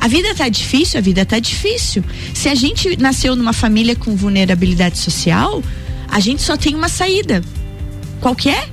a 0.00 0.08
vida 0.08 0.34
tá 0.34 0.48
difícil, 0.48 0.98
a 0.98 1.00
vida 1.00 1.24
tá 1.24 1.38
difícil. 1.38 2.02
Se 2.34 2.48
a 2.48 2.54
gente 2.56 2.96
nasceu 3.00 3.36
numa 3.36 3.52
família 3.52 3.94
com 3.94 4.16
vulnerabilidade 4.16 4.98
social, 4.98 5.62
a 6.16 6.20
gente 6.20 6.40
só 6.40 6.56
tem 6.56 6.74
uma 6.74 6.88
saída. 6.88 7.44
Qual 8.22 8.34
que 8.34 8.48
é? 8.48 8.70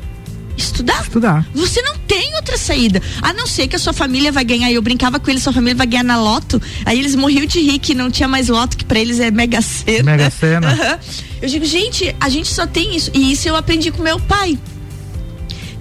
Estudar. 0.56 1.02
Estudar. 1.02 1.46
Você 1.54 1.82
não 1.82 1.98
tem 1.98 2.34
outra 2.36 2.58
saída. 2.58 3.02
A 3.22 3.34
não 3.34 3.46
ser 3.46 3.68
que 3.68 3.76
a 3.76 3.80
sua 3.80 3.92
família 3.92 4.32
vai 4.32 4.46
ganhar. 4.46 4.72
Eu 4.72 4.82
brincava 4.82 5.20
com 5.20 5.30
eles, 5.30 5.44
sua 5.44 5.52
família 5.52 5.76
vai 5.76 5.86
ganhar 5.86 6.06
na 6.06 6.18
loto. 6.18 6.62
Aí 6.86 6.98
eles 6.98 7.16
morriam 7.16 7.46
de 7.46 7.60
rir 7.60 7.80
que 7.80 7.94
não 7.94 8.10
tinha 8.10 8.30
mais 8.30 8.48
loto, 8.48 8.78
que 8.78 8.86
para 8.86 8.98
eles 8.98 9.20
é 9.20 9.30
mega 9.30 9.62
cena. 9.62 10.04
Mega 10.04 10.30
cena. 10.30 10.74
Uhum. 10.74 11.24
Eu 11.42 11.50
digo, 11.50 11.66
gente, 11.66 12.16
a 12.18 12.30
gente 12.30 12.48
só 12.48 12.66
tem 12.66 12.96
isso. 12.96 13.12
E 13.14 13.34
isso 13.34 13.50
eu 13.50 13.58
aprendi 13.58 13.92
com 13.92 14.02
meu 14.02 14.18
pai. 14.22 14.58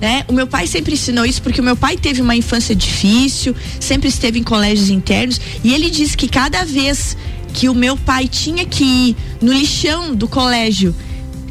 Né? 0.00 0.24
O 0.26 0.32
meu 0.32 0.48
pai 0.48 0.66
sempre 0.66 0.94
ensinou 0.94 1.24
isso 1.24 1.40
porque 1.40 1.60
o 1.60 1.64
meu 1.64 1.76
pai 1.76 1.96
teve 1.96 2.20
uma 2.20 2.34
infância 2.34 2.74
difícil, 2.74 3.54
sempre 3.78 4.08
esteve 4.08 4.40
em 4.40 4.42
colégios 4.42 4.90
internos 4.90 5.40
e 5.62 5.72
ele 5.72 5.88
disse 5.88 6.16
que 6.16 6.26
cada 6.26 6.64
vez 6.64 7.16
que 7.52 7.68
o 7.68 7.74
meu 7.74 7.96
pai 7.96 8.26
tinha 8.26 8.66
que 8.66 8.82
ir 8.82 9.16
no 9.40 9.52
lixão 9.52 10.14
do 10.14 10.26
colégio, 10.26 10.92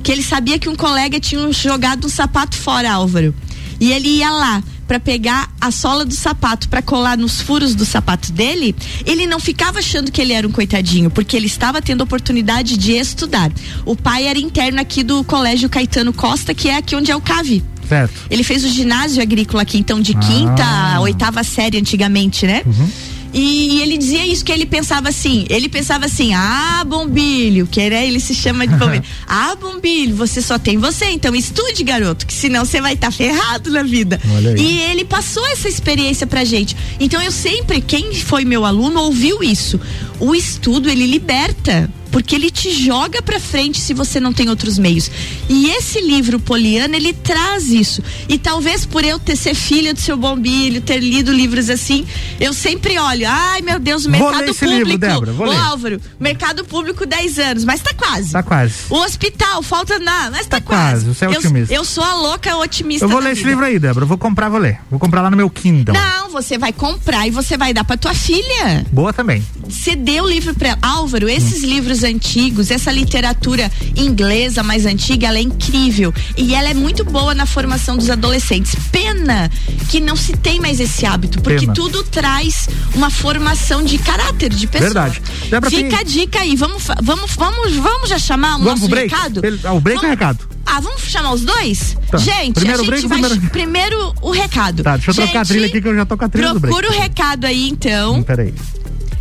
que 0.01 0.12
ele 0.12 0.24
sabia 0.24 0.60
que 0.60 0.67
um 0.67 0.75
colega 0.75 1.20
tinha 1.20 1.51
jogado 1.51 2.05
um 2.05 2.10
sapato 2.10 2.55
fora, 2.55 2.91
Álvaro, 2.91 3.34
e 3.79 3.91
ele 3.91 4.10
ia 4.10 4.31
lá 4.31 4.63
para 4.91 5.00
pegar 5.00 5.50
a 5.62 5.72
sola 5.72 6.03
do 6.03 6.13
sapato 6.13 6.67
para 6.67 6.81
colar 6.81 7.17
nos 7.17 7.39
furos 7.39 7.74
do 7.74 7.86
sapato 7.86 8.29
dele, 8.34 8.75
ele 9.05 9.25
não 9.25 9.39
ficava 9.39 9.79
achando 9.79 10.12
que 10.12 10.20
ele 10.20 10.34
era 10.34 10.46
um 10.46 10.51
coitadinho, 10.51 11.10
porque 11.10 11.38
ele 11.38 11.46
estava 11.46 11.81
tendo 11.81 12.01
oportunidade 12.01 12.75
de 12.75 12.91
estudar. 12.91 13.50
O 13.86 13.96
pai 13.96 14.27
era 14.27 14.38
interno 14.38 14.81
aqui 14.81 15.01
do 15.01 15.24
Colégio 15.24 15.70
Caetano 15.70 16.12
Costa, 16.12 16.53
que 16.53 16.67
é 16.67 16.75
aqui 16.75 16.93
onde 16.93 17.10
é 17.10 17.15
o 17.15 17.22
CAVI. 17.22 17.63
Certo. 17.88 18.13
Ele 18.29 18.43
fez 18.43 18.65
o 18.65 18.67
ginásio 18.67 19.22
agrícola 19.22 19.63
aqui, 19.63 19.77
então 19.77 20.01
de 20.01 20.13
quinta 20.13 20.62
ah. 20.62 20.96
a 20.96 21.00
oitava 21.00 21.41
série 21.41 21.77
antigamente, 21.77 22.46
né? 22.46 22.62
Uhum. 22.65 22.89
E, 23.33 23.77
e, 23.77 23.81
ele 23.81 23.97
dizia 23.97 24.25
isso 24.25 24.43
que 24.43 24.51
ele 24.51 24.65
pensava 24.65 25.09
assim, 25.09 25.45
ele 25.50 25.69
pensava 25.69 26.05
assim, 26.05 26.33
ah, 26.33 26.83
Bombilho, 26.85 27.65
que 27.65 27.79
era, 27.79 28.03
ele 28.03 28.19
se 28.19 28.35
chama 28.35 28.67
de 28.67 28.75
Bombilho. 28.75 29.03
ah, 29.27 29.55
Bombilho, 29.55 30.15
você 30.15 30.41
só 30.41 30.59
tem 30.59 30.77
você, 30.77 31.05
então 31.11 31.33
estude, 31.33 31.83
garoto, 31.83 32.25
que 32.25 32.33
senão 32.33 32.65
você 32.65 32.81
vai 32.81 32.93
estar 32.93 33.07
tá 33.07 33.11
ferrado 33.11 33.71
na 33.71 33.83
vida. 33.83 34.19
E 34.57 34.81
ele 34.81 35.05
passou 35.05 35.45
essa 35.47 35.69
experiência 35.69 36.27
pra 36.27 36.43
gente. 36.43 36.75
Então 37.00 37.21
eu 37.21 37.31
sempre, 37.31 37.81
quem 37.81 38.13
foi 38.15 38.43
meu 38.43 38.65
aluno, 38.65 39.01
ouviu 39.01 39.41
isso. 39.41 39.79
O 40.19 40.35
estudo, 40.35 40.89
ele 40.89 41.05
liberta 41.05 41.89
porque 42.12 42.36
ele 42.36 42.51
te 42.51 42.72
joga 42.72 43.22
para 43.22 43.39
frente 43.39 43.80
se 43.80 43.94
você 43.94 44.20
não 44.20 44.34
tem 44.34 44.50
outros 44.50 44.77
meios. 44.77 45.10
E 45.50 45.70
esse 45.70 46.01
livro 46.01 46.39
Poliana, 46.39 46.96
ele 46.96 47.13
traz 47.13 47.70
isso. 47.70 48.03
E 48.27 48.38
talvez 48.38 48.86
por 48.86 49.03
eu 49.03 49.18
ter 49.20 49.36
ser 49.36 49.56
filha 49.56 49.94
do 49.94 50.00
seu 50.00 50.18
bombilho, 50.18 50.82
ter 50.82 51.00
lido 51.00 51.32
livros 51.32 51.70
assim, 51.70 52.06
eu 52.39 52.53
sempre 52.53 52.98
olho, 52.98 53.25
ai 53.27 53.62
meu 53.62 53.80
Deus, 53.80 54.06
o 54.06 54.10
mercado 54.10 54.53
público. 54.53 54.72
Livro, 54.72 54.98
Débora, 54.98 55.34
Ô, 55.34 55.51
Álvaro, 55.51 56.01
mercado 56.20 56.63
público 56.65 57.06
10 57.06 57.39
anos, 57.39 57.65
mas 57.65 57.82
tá 57.82 57.94
quase. 57.94 58.32
Tá 58.32 58.44
quase. 58.44 58.74
O 58.89 58.96
hospital, 58.96 59.62
falta 59.63 60.00
nada, 60.00 60.32
mas 60.32 60.48
tá, 60.48 60.60
tá 60.60 60.62
quase. 60.62 61.06
Você 61.06 61.25
é 61.25 61.30
otimista. 61.30 61.74
Eu, 61.74 61.80
eu, 61.80 61.86
sou 61.86 62.03
a 62.03 62.13
louca 62.15 62.56
otimista. 62.58 63.06
Eu 63.06 63.10
vou 63.10 63.20
ler 63.20 63.30
vida. 63.30 63.39
esse 63.39 63.50
livro 63.50 63.65
aí, 63.65 63.80
Débora. 63.80 64.03
Eu 64.03 64.08
vou 64.08 64.18
comprar, 64.18 64.50
vou 64.50 64.60
ler. 64.60 64.80
Vou 64.89 65.00
comprar 65.00 65.22
lá 65.22 65.30
no 65.30 65.38
meu 65.38 65.50
Kindle. 65.50 65.94
Não, 65.94 66.30
você 66.30 66.58
vai 66.58 66.74
comprar 66.74 67.27
e 67.27 67.32
você 67.32 67.58
vai 67.58 67.74
dar 67.74 67.84
pra 67.84 67.98
tua 67.98 68.13
filha. 68.13 68.86
Boa 68.91 69.13
também. 69.13 69.44
Você 69.68 69.96
deu 69.96 70.24
o 70.24 70.30
livro 70.30 70.53
pra 70.53 70.77
Álvaro, 70.82 71.30
esses 71.30 71.63
hum. 71.63 71.68
livros 71.68 72.00
antigos, 72.03 72.72
essa 72.72 72.91
literatura 72.91 73.72
inglesa 73.96 74.63
mais 74.63 74.86
antiga, 74.86 75.27
ela 75.27 75.38
é 75.38 75.41
incrível. 75.41 76.13
E 76.38 76.53
ela 76.53 76.70
é 76.70 76.74
muito 76.74 77.03
boa 77.03 77.34
na 77.34 77.46
formação 77.46 77.98
dos 77.98 78.10
adolescentes. 78.10 78.75
Pena 78.91 79.50
que 79.89 80.00
não 80.00 80.15
se 80.15 80.34
tem 80.34 80.60
mais 80.60 80.79
esse 80.79 81.05
hábito, 81.05 81.41
porque 81.41 81.62
Pena. 81.62 81.74
tudo 81.74 82.03
traz 82.03 82.67
uma 82.96 83.10
formação 83.10 83.84
de 83.84 83.98
caráter 83.98 84.50
de 84.50 84.67
pessoa. 84.67 84.93
Verdade. 84.93 85.22
Fica 85.70 86.00
a 86.00 86.03
dica 86.03 86.39
aí. 86.39 86.55
Vamos, 86.55 86.84
vamos, 87.01 87.31
vamos, 87.36 87.75
vamos 87.75 88.10
já 88.10 88.20
chamar 88.20 88.55
o 88.55 88.63
vamos 88.63 88.81
nosso 88.81 88.93
recado? 88.93 89.41
Ah, 89.63 89.74
o 89.74 89.79
break 89.79 90.03
é 90.03 90.08
o 90.08 90.10
recado. 90.12 90.51
Ah, 90.65 90.79
vamos 90.79 91.01
chamar 91.01 91.34
os 91.34 91.41
dois? 91.41 91.98
Tá. 92.10 92.17
Gente, 92.17 92.53
primeiro 92.53 92.81
a 92.81 92.86
gente 92.86 93.08
break, 93.08 93.08
vai. 93.08 93.20
Primeiro... 93.20 93.50
primeiro... 93.50 94.13
o 94.22 94.31
recado. 94.31 94.84
Tá, 94.84 94.96
deixa 94.96 95.12
eu 95.12 95.13
gente, 95.13 95.25
trocar 95.25 95.41
a 95.41 95.46
trilha 95.46 95.65
aqui 95.67 95.81
que 95.81 95.88
eu 95.88 95.96
já 95.96 96.05
tô 96.05 96.17
com 96.17 96.25
a 96.25 96.29
trilha 96.29 96.55
Procura 96.55 96.89
o 96.89 96.93
recado 96.93 97.46
aí, 97.46 97.70
então. 97.70 98.15
Hum, 98.15 98.24
peraí. 98.24 98.53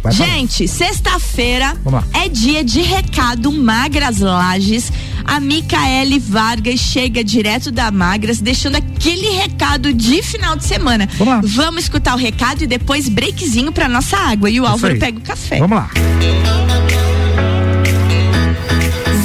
Vai 0.03 0.13
Gente, 0.13 0.67
sexta-feira 0.67 1.77
é 2.15 2.29
dia 2.29 2.65
de 2.65 2.81
recado 2.81 3.53
Magras 3.53 4.19
Lages. 4.19 4.91
A 5.25 5.39
Micaele 5.39 6.19
Vargas 6.19 6.81
chega 6.81 7.23
direto 7.23 7.71
da 7.71 7.91
Magras, 7.91 8.41
deixando 8.41 8.77
aquele 8.77 9.29
recado 9.31 9.93
de 9.93 10.23
final 10.23 10.57
de 10.57 10.65
semana. 10.65 11.09
Vamos, 11.19 11.35
lá. 11.35 11.65
Vamos 11.65 11.83
escutar 11.85 12.15
o 12.15 12.19
recado 12.19 12.63
e 12.63 12.67
depois 12.67 13.09
breakzinho 13.09 13.71
pra 13.73 13.89
nossa 13.89 14.17
água. 14.17 14.49
E 14.51 14.59
o 14.59 14.65
Isso 14.65 14.73
Álvaro 14.73 14.95
aí. 14.95 14.99
pega 15.01 15.19
o 15.19 15.23
café. 15.23 15.59
Vamos 15.59 15.77
lá. 15.77 15.91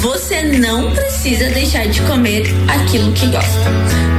Você 0.00 0.42
não 0.42 0.92
precisa 0.92 1.48
deixar 1.50 1.86
de 1.88 2.00
comer 2.02 2.44
aquilo 2.68 3.12
que 3.12 3.26
gosta. 3.26 3.58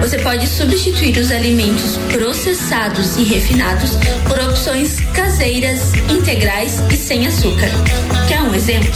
Você 0.01 0.17
pode 0.19 0.47
substituir 0.47 1.17
os 1.17 1.31
alimentos 1.31 1.97
processados 2.11 3.17
e 3.17 3.23
refinados 3.23 3.91
por 4.27 4.39
opções 4.39 4.99
caseiras, 5.13 5.93
integrais 6.09 6.79
e 6.91 6.95
sem 6.95 7.27
açúcar. 7.27 7.69
Quer 8.27 8.41
um 8.41 8.53
exemplo? 8.53 8.91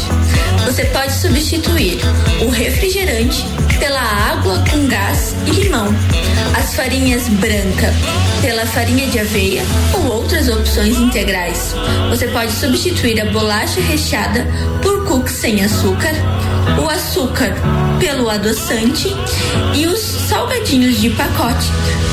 Você 0.65 0.86
pode 0.86 1.13
substituir 1.13 2.00
o 2.41 2.50
refrigerante 2.50 3.46
pela 3.80 4.02
água 4.02 4.63
com 4.70 4.88
gás 4.88 5.36
e 5.48 5.52
limão, 5.52 5.88
as 6.56 6.76
farinhas 6.76 7.28
branca 7.30 7.94
pela 8.41 8.65
farinha 8.65 9.08
de 9.08 9.20
aveia 9.20 9.63
ou 9.94 10.13
outras 10.13 10.50
opções 10.50 10.98
integrais. 10.98 11.74
Você 12.10 12.28
pode 12.28 12.52
substituir 12.52 13.20
a 13.22 13.26
bolacha 13.26 13.82
recheada 13.82 14.46
por 14.82 15.01
cookies 15.12 15.36
sem 15.36 15.62
açúcar 15.62 16.13
o 16.82 16.88
açúcar 16.88 17.54
pelo 18.00 18.30
adoçante 18.30 19.10
e 19.76 19.86
os 19.86 20.00
salgadinhos 20.00 21.02
de 21.02 21.10
pacote 21.10 21.67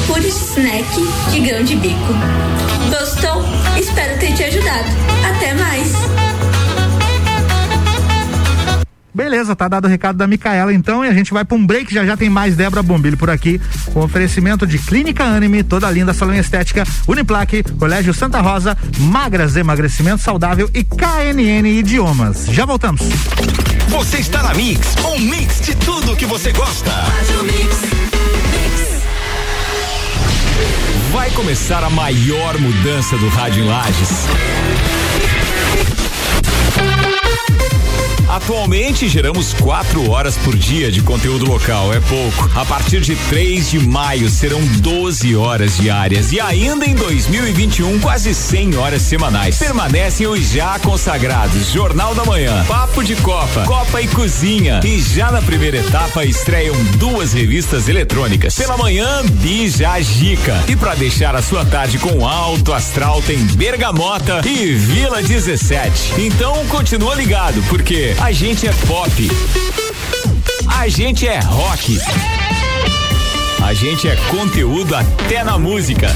por 0.09 0.19
snack 0.19 0.89
de 1.31 1.41
grão 1.41 1.63
de 1.63 1.77
bico. 1.77 2.13
Gostou? 2.91 3.45
Espero 3.79 4.19
ter 4.19 4.35
te 4.35 4.43
ajudado. 4.43 4.89
Até 5.31 5.55
mais! 5.55 6.28
Beleza, 9.19 9.57
tá 9.57 9.67
dado 9.67 9.87
o 9.87 9.89
recado 9.89 10.17
da 10.17 10.29
Micaela 10.29 10.73
então 10.73 11.05
e 11.05 11.09
a 11.09 11.13
gente 11.13 11.33
vai 11.33 11.45
para 11.45 11.57
um 11.57 11.67
break. 11.67 11.93
Já 11.93 12.07
já 12.07 12.17
tem 12.17 12.31
mais 12.31 12.55
Débora 12.55 12.85
Bombilho 12.85 13.17
por 13.17 13.29
aqui 13.29 13.61
com 13.93 13.99
oferecimento 13.99 14.65
de 14.65 14.79
Clínica 14.79 15.25
Anime, 15.25 15.65
toda 15.65 15.91
linda 15.91 16.15
salão 16.15 16.37
estética, 16.37 16.85
Uniplaque, 17.09 17.65
Colégio 17.65 18.15
Santa 18.15 18.41
Rosa, 18.41 18.79
Magras 18.97 19.57
Emagrecimento 19.57 20.23
Saudável 20.23 20.71
e 20.73 20.85
KNN 20.85 21.67
Idiomas. 21.67 22.47
Já 22.47 22.65
voltamos. 22.65 23.01
Você 23.89 24.19
está 24.19 24.41
na 24.41 24.55
Mix, 24.55 24.95
um 25.05 25.19
mix 25.19 25.63
de 25.63 25.75
tudo 25.75 26.15
que 26.15 26.25
você 26.25 26.53
gosta. 26.53 26.93
Vai 31.11 31.29
começar 31.33 31.83
a 31.83 31.91
maior 31.91 32.57
mudança 32.57 33.19
do 33.19 33.29
rádio 33.31 33.65
em 33.65 33.67
Lages 33.67 34.29
Atualmente 38.29 39.09
geramos 39.09 39.55
quatro 39.55 40.11
horas 40.11 40.37
por 40.37 40.55
dia 40.55 40.93
de 40.93 41.01
conteúdo 41.01 41.47
local, 41.47 41.95
é 41.95 42.01
pouco. 42.01 42.51
A 42.55 42.63
partir 42.63 43.01
de 43.01 43.17
3 43.17 43.71
de 43.71 43.79
maio 43.79 44.29
serão 44.29 44.61
12 44.61 45.35
horas 45.35 45.79
diárias 45.79 46.31
e 46.31 46.39
ainda 46.39 46.85
em 46.85 46.95
2021 46.95 47.99
quase 48.01 48.35
100 48.35 48.77
horas 48.77 49.01
semanais. 49.01 49.57
Permanecem 49.57 50.27
os 50.27 50.51
já 50.51 50.79
consagrados 50.81 51.73
Jornal 51.73 52.15
da 52.15 52.23
Manhã, 52.27 52.65
Papo 52.69 53.03
de 53.03 53.17
Copa, 53.17 53.63
Copa 53.63 54.03
e 54.03 54.09
Cozinha 54.09 54.81
e 54.85 55.01
já 55.01 55.33
na 55.33 55.41
primeira 55.41 55.79
etapa 55.79 56.23
estreiam 56.23 56.77
duas 56.99 57.33
revistas 57.33 57.89
eletrônicas. 57.89 58.55
Pela 58.55 58.77
manhã, 58.77 59.23
Bija 59.41 59.99
Gica 60.03 60.65
e 60.69 60.77
para 60.77 60.95
deixar 60.95 61.35
a 61.35 61.41
sua 61.41 61.65
tarde 61.65 61.99
com 61.99 62.27
alto 62.27 62.75
astral 62.75 63.23
tem 63.23 63.39
Bergamota 63.39 64.43
e 64.45 64.75
Vila 64.75 65.23
17. 65.23 66.21
Então 66.21 66.67
continua 66.67 67.15
ligado 67.15 67.63
porque 67.71 68.18
a 68.21 68.33
gente 68.33 68.67
é 68.67 68.73
pop. 68.87 69.31
A 70.77 70.89
gente 70.89 71.27
é 71.27 71.39
rock. 71.41 71.99
A 73.63 73.73
gente 73.75 74.09
é 74.09 74.17
conteúdo 74.31 74.95
até 74.95 75.45
na 75.45 75.59
música. 75.59 76.09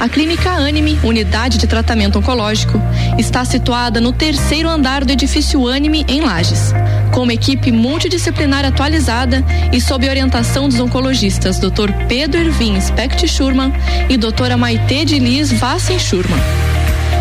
A 0.00 0.08
Clínica 0.08 0.50
Anime, 0.50 0.98
unidade 1.02 1.58
de 1.58 1.66
tratamento 1.66 2.18
oncológico, 2.18 2.80
está 3.18 3.44
situada 3.44 4.00
no 4.00 4.12
terceiro 4.12 4.68
andar 4.68 5.04
do 5.04 5.12
edifício 5.12 5.66
Anime, 5.66 6.04
em 6.08 6.20
Lages. 6.20 6.72
Com 7.12 7.22
uma 7.22 7.32
equipe 7.32 7.72
multidisciplinar 7.72 8.64
atualizada 8.64 9.44
e 9.72 9.80
sob 9.80 10.08
orientação 10.08 10.68
dos 10.68 10.78
oncologistas 10.78 11.58
Dr. 11.58 11.92
Pedro 12.08 12.40
Ervin 12.40 12.80
Specht 12.80 13.26
Schurman 13.26 13.72
e 14.08 14.16
doutora 14.16 14.56
Maite 14.56 15.04
de 15.04 15.18
Liz 15.18 15.50
Vassen 15.52 15.98
Schurman. 15.98 16.38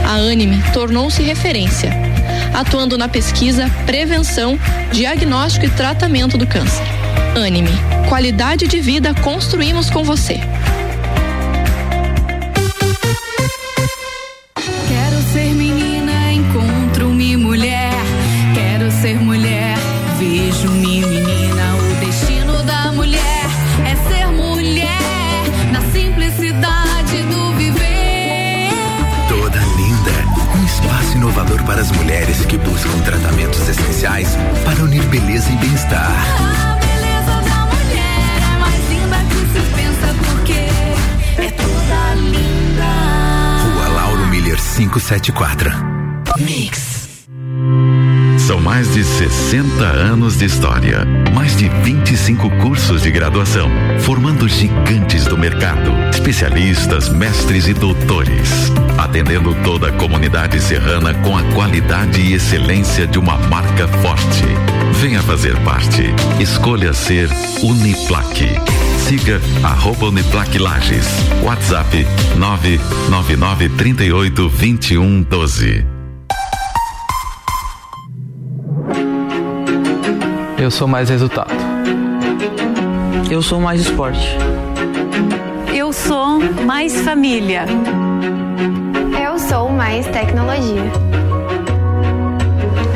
A 0.06 0.16
Anime 0.16 0.62
tornou-se 0.72 1.22
referência, 1.22 1.92
atuando 2.54 2.98
na 2.98 3.10
pesquisa, 3.10 3.70
prevenção, 3.86 4.58
diagnóstico 4.92 5.66
e 5.66 5.70
tratamento 5.70 6.38
do 6.38 6.48
câncer. 6.48 6.86
Anime, 7.36 7.72
qualidade 8.08 8.68
de 8.68 8.80
vida 8.80 9.14
construímos 9.16 9.90
com 9.90 10.04
você. 10.04 10.40
Mix. 46.38 47.28
São 48.46 48.60
mais 48.60 48.94
de 48.94 49.06
60 49.06 49.86
anos 49.86 50.38
de 50.38 50.44
história, 50.44 51.06
mais 51.34 51.56
de 51.56 51.70
25 51.70 52.50
cursos 52.58 53.04
de 53.04 53.10
graduação, 53.10 53.70
formando 54.02 54.50
gigantes 54.50 55.24
do 55.26 55.38
mercado, 55.38 55.94
especialistas, 56.14 57.08
mestres 57.08 57.70
e 57.70 57.74
doutores, 57.74 58.70
atendendo 58.98 59.56
toda 59.64 59.88
a 59.88 59.94
comunidade 59.94 60.60
serrana 60.60 61.14
com 61.14 61.38
a 61.38 61.44
qualidade 61.54 62.20
e 62.20 62.34
excelência 62.34 63.08
de 63.08 63.18
uma 63.18 63.38
marca 63.38 63.88
forte. 63.88 64.44
Venha 65.00 65.24
fazer 65.24 65.58
parte. 65.62 66.04
Escolha 66.38 66.92
ser 66.92 67.30
Uniplaque. 67.64 68.77
Siga 69.08 69.40
arroba 69.64 70.08
Uniplaque 70.08 70.60
Lages. 70.60 71.08
WhatsApp 71.42 72.06
999 72.36 73.70
38 73.70 74.50
21 74.50 75.24
12. 75.24 75.86
Eu 80.58 80.70
sou 80.70 80.90
mais 80.90 81.10
resultado. 81.10 81.54
Eu 83.32 83.42
sou 83.42 83.62
mais 83.62 83.80
esporte. 83.80 84.28
Eu 85.74 85.94
sou 85.94 86.42
mais 86.66 86.94
família. 87.00 87.66
Eu 89.24 89.40
sou 89.40 89.72
mais 89.72 90.06
tecnologia. 90.08 90.84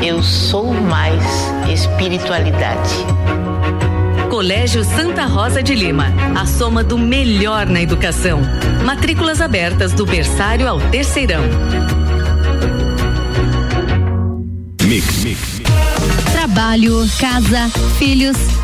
Eu 0.02 0.22
sou 0.22 0.74
mais 0.74 1.24
espiritualidade. 1.72 3.11
Colégio 4.42 4.82
Santa 4.82 5.24
Rosa 5.24 5.62
de 5.62 5.72
Lima, 5.72 6.06
a 6.36 6.44
soma 6.46 6.82
do 6.82 6.98
melhor 6.98 7.64
na 7.64 7.80
educação. 7.80 8.40
Matrículas 8.84 9.40
abertas 9.40 9.92
do 9.92 10.04
berçário 10.04 10.66
ao 10.66 10.80
terceirão. 10.90 11.44
Mix, 14.82 15.22
mix. 15.22 15.62
Trabalho, 16.32 17.08
casa, 17.20 17.70
filhos, 18.00 18.36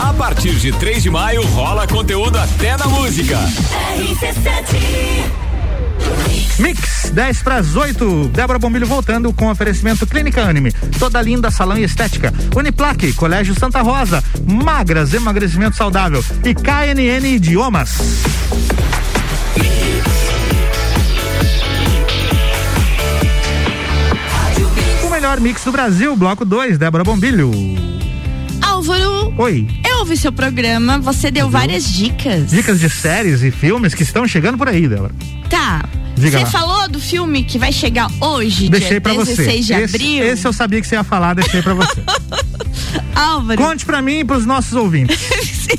A 0.00 0.12
partir 0.12 0.54
de 0.54 0.72
3 0.72 1.02
de 1.02 1.10
maio 1.10 1.42
rola 1.46 1.86
conteúdo 1.86 2.38
até 2.38 2.76
na 2.76 2.86
música. 2.86 3.38
Mix 6.58 7.10
10 7.12 7.42
para 7.42 7.56
as 7.56 7.74
8. 7.74 8.28
Débora 8.28 8.58
Bombilho 8.58 8.86
voltando 8.86 9.32
com 9.32 9.50
oferecimento 9.50 10.06
Clínica 10.06 10.42
Anime. 10.42 10.72
Toda 10.98 11.20
linda 11.20 11.50
salão 11.50 11.76
e 11.78 11.84
estética. 11.84 12.32
Uniplaque, 12.54 13.12
Colégio 13.12 13.58
Santa 13.58 13.82
Rosa. 13.82 14.22
Magras, 14.46 15.12
emagrecimento 15.14 15.76
saudável. 15.76 16.24
E 16.44 16.54
KNN 16.54 17.26
Idiomas. 17.26 17.98
O 25.02 25.10
melhor 25.10 25.40
mix 25.40 25.64
do 25.64 25.72
Brasil, 25.72 26.14
bloco 26.16 26.44
2, 26.44 26.78
Débora 26.78 27.04
Bombilho. 27.04 27.50
Álvaro. 28.88 29.34
Oi. 29.38 29.66
Eu 29.88 29.98
ouvi 30.00 30.16
seu 30.16 30.30
programa, 30.32 30.98
você 30.98 31.30
deu 31.30 31.48
várias 31.48 31.90
dicas. 31.92 32.50
Dicas 32.50 32.78
de 32.80 32.90
séries 32.90 33.42
e 33.42 33.50
filmes 33.50 33.94
que 33.94 34.02
estão 34.02 34.26
chegando 34.28 34.58
por 34.58 34.68
aí, 34.68 34.86
Débora. 34.86 35.12
Tá. 35.48 35.84
Diga 36.16 36.38
Você 36.38 36.44
lá. 36.44 36.50
falou 36.50 36.88
do 36.88 37.00
filme 37.00 37.42
que 37.42 37.58
vai 37.58 37.72
chegar 37.72 38.08
hoje, 38.20 38.68
Deixei 38.68 38.90
dia 38.90 39.00
pra 39.00 39.12
16 39.14 39.36
você. 39.36 39.74
de 39.74 39.82
esse, 39.82 39.96
abril? 39.96 40.24
esse 40.26 40.46
eu 40.46 40.52
sabia 40.52 40.80
que 40.80 40.86
você 40.86 40.94
ia 40.94 41.02
falar, 41.02 41.34
deixei 41.34 41.60
pra 41.60 41.74
você. 41.74 42.02
Álvaro. 43.16 43.60
Conte 43.60 43.84
pra 43.84 44.00
mim 44.00 44.20
e 44.20 44.24
pros 44.24 44.46
nossos 44.46 44.74
ouvintes. 44.74 45.18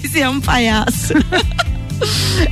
Você 0.01 0.19
é 0.19 0.29
um 0.29 0.41
palhaço. 0.41 1.13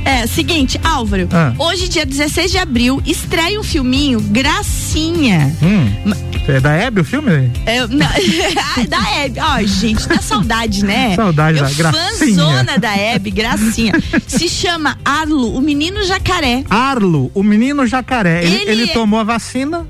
É, 0.06 0.26
seguinte, 0.26 0.80
Álvaro, 0.82 1.28
Ah. 1.30 1.52
hoje, 1.58 1.86
dia 1.86 2.06
16 2.06 2.50
de 2.50 2.56
abril, 2.56 3.02
estreia 3.04 3.60
um 3.60 3.62
filminho, 3.62 4.18
Gracinha. 4.18 5.54
Hum. 5.62 6.12
É 6.46 6.60
da 6.60 6.72
Hebe 6.74 7.00
o 7.00 7.04
filme? 7.04 7.50
É, 7.64 7.80
não, 7.86 8.06
da 8.88 9.16
Hebe. 9.18 9.40
Ó, 9.40 9.62
gente, 9.62 10.06
dá 10.06 10.18
saudade, 10.18 10.84
né? 10.84 11.14
Saudade 11.16 11.58
Eu 11.58 11.64
da 11.64 11.70
Gracinha. 11.72 12.18
Fãzona 12.18 12.78
da 12.78 12.94
Hebe, 12.96 13.30
Gracinha. 13.30 13.92
Se 14.26 14.46
chama 14.48 14.98
Arlo, 15.02 15.56
o 15.56 15.60
menino 15.62 16.04
jacaré. 16.04 16.62
Arlo, 16.68 17.30
o 17.34 17.42
menino 17.42 17.86
jacaré. 17.86 18.44
Ele, 18.44 18.54
Ele 18.56 18.70
ele 18.70 18.82
é- 18.90 18.92
tomou 18.92 19.18
a 19.20 19.24
vacina. 19.24 19.86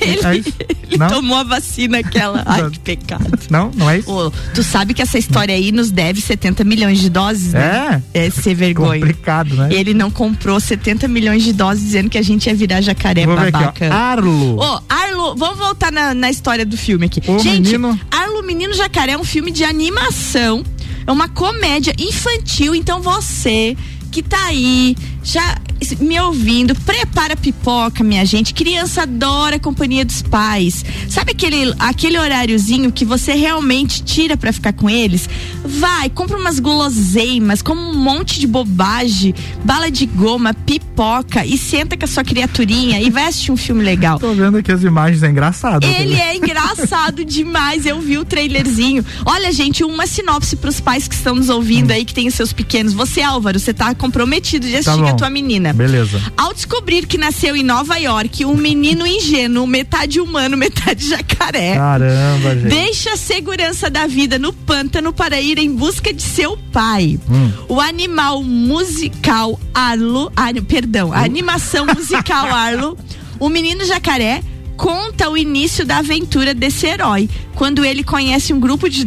Ele, 0.00 0.20
É 0.26 0.36
isso? 0.36 0.52
ele 0.90 1.08
tomou 1.08 1.36
a 1.38 1.44
vacina 1.44 1.98
aquela. 1.98 2.42
Ai, 2.44 2.68
que 2.70 2.78
pecado. 2.80 3.38
Não, 3.48 3.70
não 3.74 3.88
é 3.88 3.98
isso? 3.98 4.10
Ô, 4.10 4.30
tu 4.52 4.64
sabe 4.64 4.94
que 4.94 5.00
essa 5.00 5.16
história 5.16 5.54
aí 5.54 5.70
nos 5.70 5.92
deve 5.92 6.20
70 6.20 6.64
milhões 6.64 6.98
de 7.00 7.08
doses, 7.08 7.52
né? 7.52 8.02
É? 8.12 8.26
É 8.26 8.30
ser 8.30 8.54
vergonha. 8.54 8.98
Complicado, 9.00 9.54
né? 9.54 9.68
Ele 9.70 9.94
não 9.94 10.10
comprou 10.10 10.58
70 10.58 11.06
milhões 11.06 11.44
de 11.44 11.52
doses 11.52 11.84
dizendo 11.84 12.10
que 12.10 12.18
a 12.18 12.22
gente 12.22 12.46
ia 12.46 12.54
virar 12.54 12.80
jacaré 12.80 13.24
Vou 13.24 13.36
ver 13.36 13.42
aqui, 13.42 13.52
babaca. 13.52 13.94
Arlo. 13.94 14.58
Ô, 14.58 14.80
Arlo, 14.88 15.36
vamos 15.36 15.58
voltar 15.58 15.83
na, 15.90 16.14
na 16.14 16.30
história 16.30 16.64
do 16.64 16.76
filme 16.76 17.06
aqui. 17.06 17.20
O 17.26 17.38
gente, 17.38 17.66
menino- 17.78 17.98
Arlo 18.10 18.42
Menino 18.42 18.74
Jacaré 18.74 19.12
é 19.12 19.18
um 19.18 19.24
filme 19.24 19.50
de 19.50 19.64
animação, 19.64 20.64
é 21.06 21.10
uma 21.12 21.28
comédia 21.28 21.94
infantil, 21.98 22.74
então 22.74 23.00
você 23.00 23.76
que 24.10 24.22
tá 24.22 24.46
aí 24.46 24.96
já 25.24 25.56
me 25.98 26.20
ouvindo, 26.20 26.74
prepara 26.74 27.34
pipoca, 27.34 28.04
minha 28.04 28.24
gente. 28.24 28.52
Criança 28.52 29.02
adora 29.02 29.56
a 29.56 29.58
companhia 29.58 30.04
dos 30.04 30.22
pais. 30.22 30.84
Sabe 31.08 31.32
aquele, 31.32 31.74
aquele 31.78 32.18
horáriozinho 32.18 32.92
que 32.92 33.04
você 33.04 33.32
realmente 33.32 34.02
tira 34.02 34.36
pra 34.36 34.52
ficar 34.52 34.72
com 34.74 34.88
eles? 34.88 35.28
Vai, 35.64 36.10
compra 36.10 36.36
umas 36.36 36.58
guloseimas, 36.58 37.62
como 37.62 37.80
um 37.80 37.94
monte 37.94 38.38
de 38.38 38.46
bobagem, 38.46 39.34
bala 39.64 39.90
de 39.90 40.04
goma, 40.06 40.52
pipoca 40.52 41.44
e 41.44 41.56
senta 41.56 41.96
com 41.96 42.04
a 42.04 42.08
sua 42.08 42.22
criaturinha 42.22 43.00
e 43.00 43.10
vai 43.10 43.24
assistir 43.24 43.50
um 43.50 43.56
filme 43.56 43.82
legal. 43.82 44.18
Tô 44.18 44.32
vendo 44.34 44.58
aqui 44.58 44.70
as 44.70 44.82
imagens, 44.82 45.22
é 45.22 45.30
engraçado. 45.30 45.84
Ele 45.84 46.14
é 46.14 46.36
engraçado 46.36 47.24
demais. 47.26 47.86
Eu 47.86 48.00
vi 48.00 48.18
o 48.18 48.24
trailerzinho. 48.24 49.04
Olha, 49.24 49.50
gente, 49.52 49.82
uma 49.82 50.06
sinopse 50.06 50.56
pros 50.56 50.80
pais 50.80 51.08
que 51.08 51.14
estão 51.14 51.34
nos 51.34 51.48
ouvindo 51.48 51.90
aí, 51.90 52.04
que 52.04 52.14
tem 52.14 52.28
os 52.28 52.34
seus 52.34 52.52
pequenos. 52.52 52.92
Você, 52.92 53.22
Álvaro, 53.22 53.58
você 53.58 53.72
tá 53.72 53.94
comprometido 53.94 54.66
de 54.66 54.76
assistir 54.76 55.13
Tá 55.13 55.13
bom. 55.14 55.16
a 55.16 55.18
tua 55.18 55.30
menina. 55.30 55.72
Beleza. 55.72 56.20
Ao 56.36 56.52
descobrir 56.52 57.06
que 57.06 57.18
nasceu 57.18 57.56
em 57.56 57.62
Nova 57.62 57.96
York, 57.96 58.44
um 58.44 58.56
menino 58.56 59.06
ingênuo, 59.06 59.66
metade 59.66 60.20
humano, 60.20 60.56
metade 60.58 61.08
jacaré. 61.08 61.74
Caramba, 61.74 62.54
gente. 62.54 62.68
Deixa 62.68 63.12
a 63.12 63.16
segurança 63.16 63.88
da 63.90 64.06
vida 64.06 64.38
no 64.38 64.52
pântano 64.52 65.12
para 65.12 65.40
ir 65.40 65.58
em 65.58 65.74
busca 65.74 66.12
de 66.12 66.22
seu 66.22 66.56
pai. 66.72 67.18
Hum. 67.28 67.52
O 67.68 67.80
animal 67.80 68.42
musical 68.42 69.58
Arlo, 69.72 70.32
ah, 70.36 70.48
perdão, 70.66 71.12
a 71.12 71.24
animação 71.24 71.86
musical 71.86 72.46
Arlo, 72.54 72.96
o 73.38 73.48
menino 73.48 73.84
jacaré 73.84 74.42
conta 74.76 75.30
o 75.30 75.36
início 75.36 75.84
da 75.84 75.98
aventura 75.98 76.52
desse 76.54 76.86
herói, 76.86 77.28
quando 77.54 77.84
ele 77.84 78.02
conhece 78.02 78.52
um 78.52 78.60
grupo 78.60 78.88
de 78.88 79.04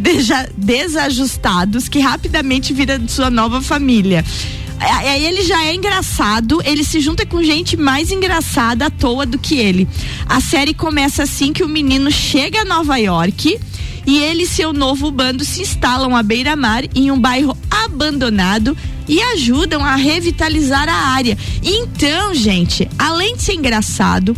desajustados 0.57 1.89
que 1.89 1.99
rapidamente 1.99 2.73
vira 2.73 2.99
sua 3.07 3.29
nova 3.29 3.61
família. 3.61 4.23
Aí 4.79 5.25
ele 5.25 5.43
já 5.43 5.65
é 5.65 5.73
engraçado, 5.73 6.61
ele 6.63 6.83
se 6.83 6.99
junta 6.99 7.25
com 7.25 7.43
gente 7.43 7.75
mais 7.75 8.11
engraçada 8.11 8.85
à 8.85 8.89
toa 8.89 9.25
do 9.25 9.39
que 9.39 9.57
ele. 9.57 9.87
A 10.27 10.39
série 10.39 10.73
começa 10.73 11.23
assim 11.23 11.51
que 11.51 11.63
o 11.63 11.67
menino 11.67 12.11
chega 12.11 12.61
a 12.61 12.65
Nova 12.65 12.97
York 12.97 13.59
e 14.05 14.19
ele 14.19 14.43
e 14.43 14.47
seu 14.47 14.71
novo 14.71 15.11
bando 15.11 15.43
se 15.43 15.61
instalam 15.61 16.15
à 16.15 16.23
beira-mar 16.23 16.83
em 16.95 17.11
um 17.11 17.19
bairro 17.19 17.57
abandonado 17.69 18.77
e 19.07 19.21
ajudam 19.21 19.83
a 19.83 19.95
revitalizar 19.95 20.87
a 20.87 21.09
área. 21.09 21.37
Então, 21.63 22.33
gente, 22.33 22.87
além 22.97 23.35
de 23.35 23.41
ser 23.41 23.53
engraçado, 23.53 24.35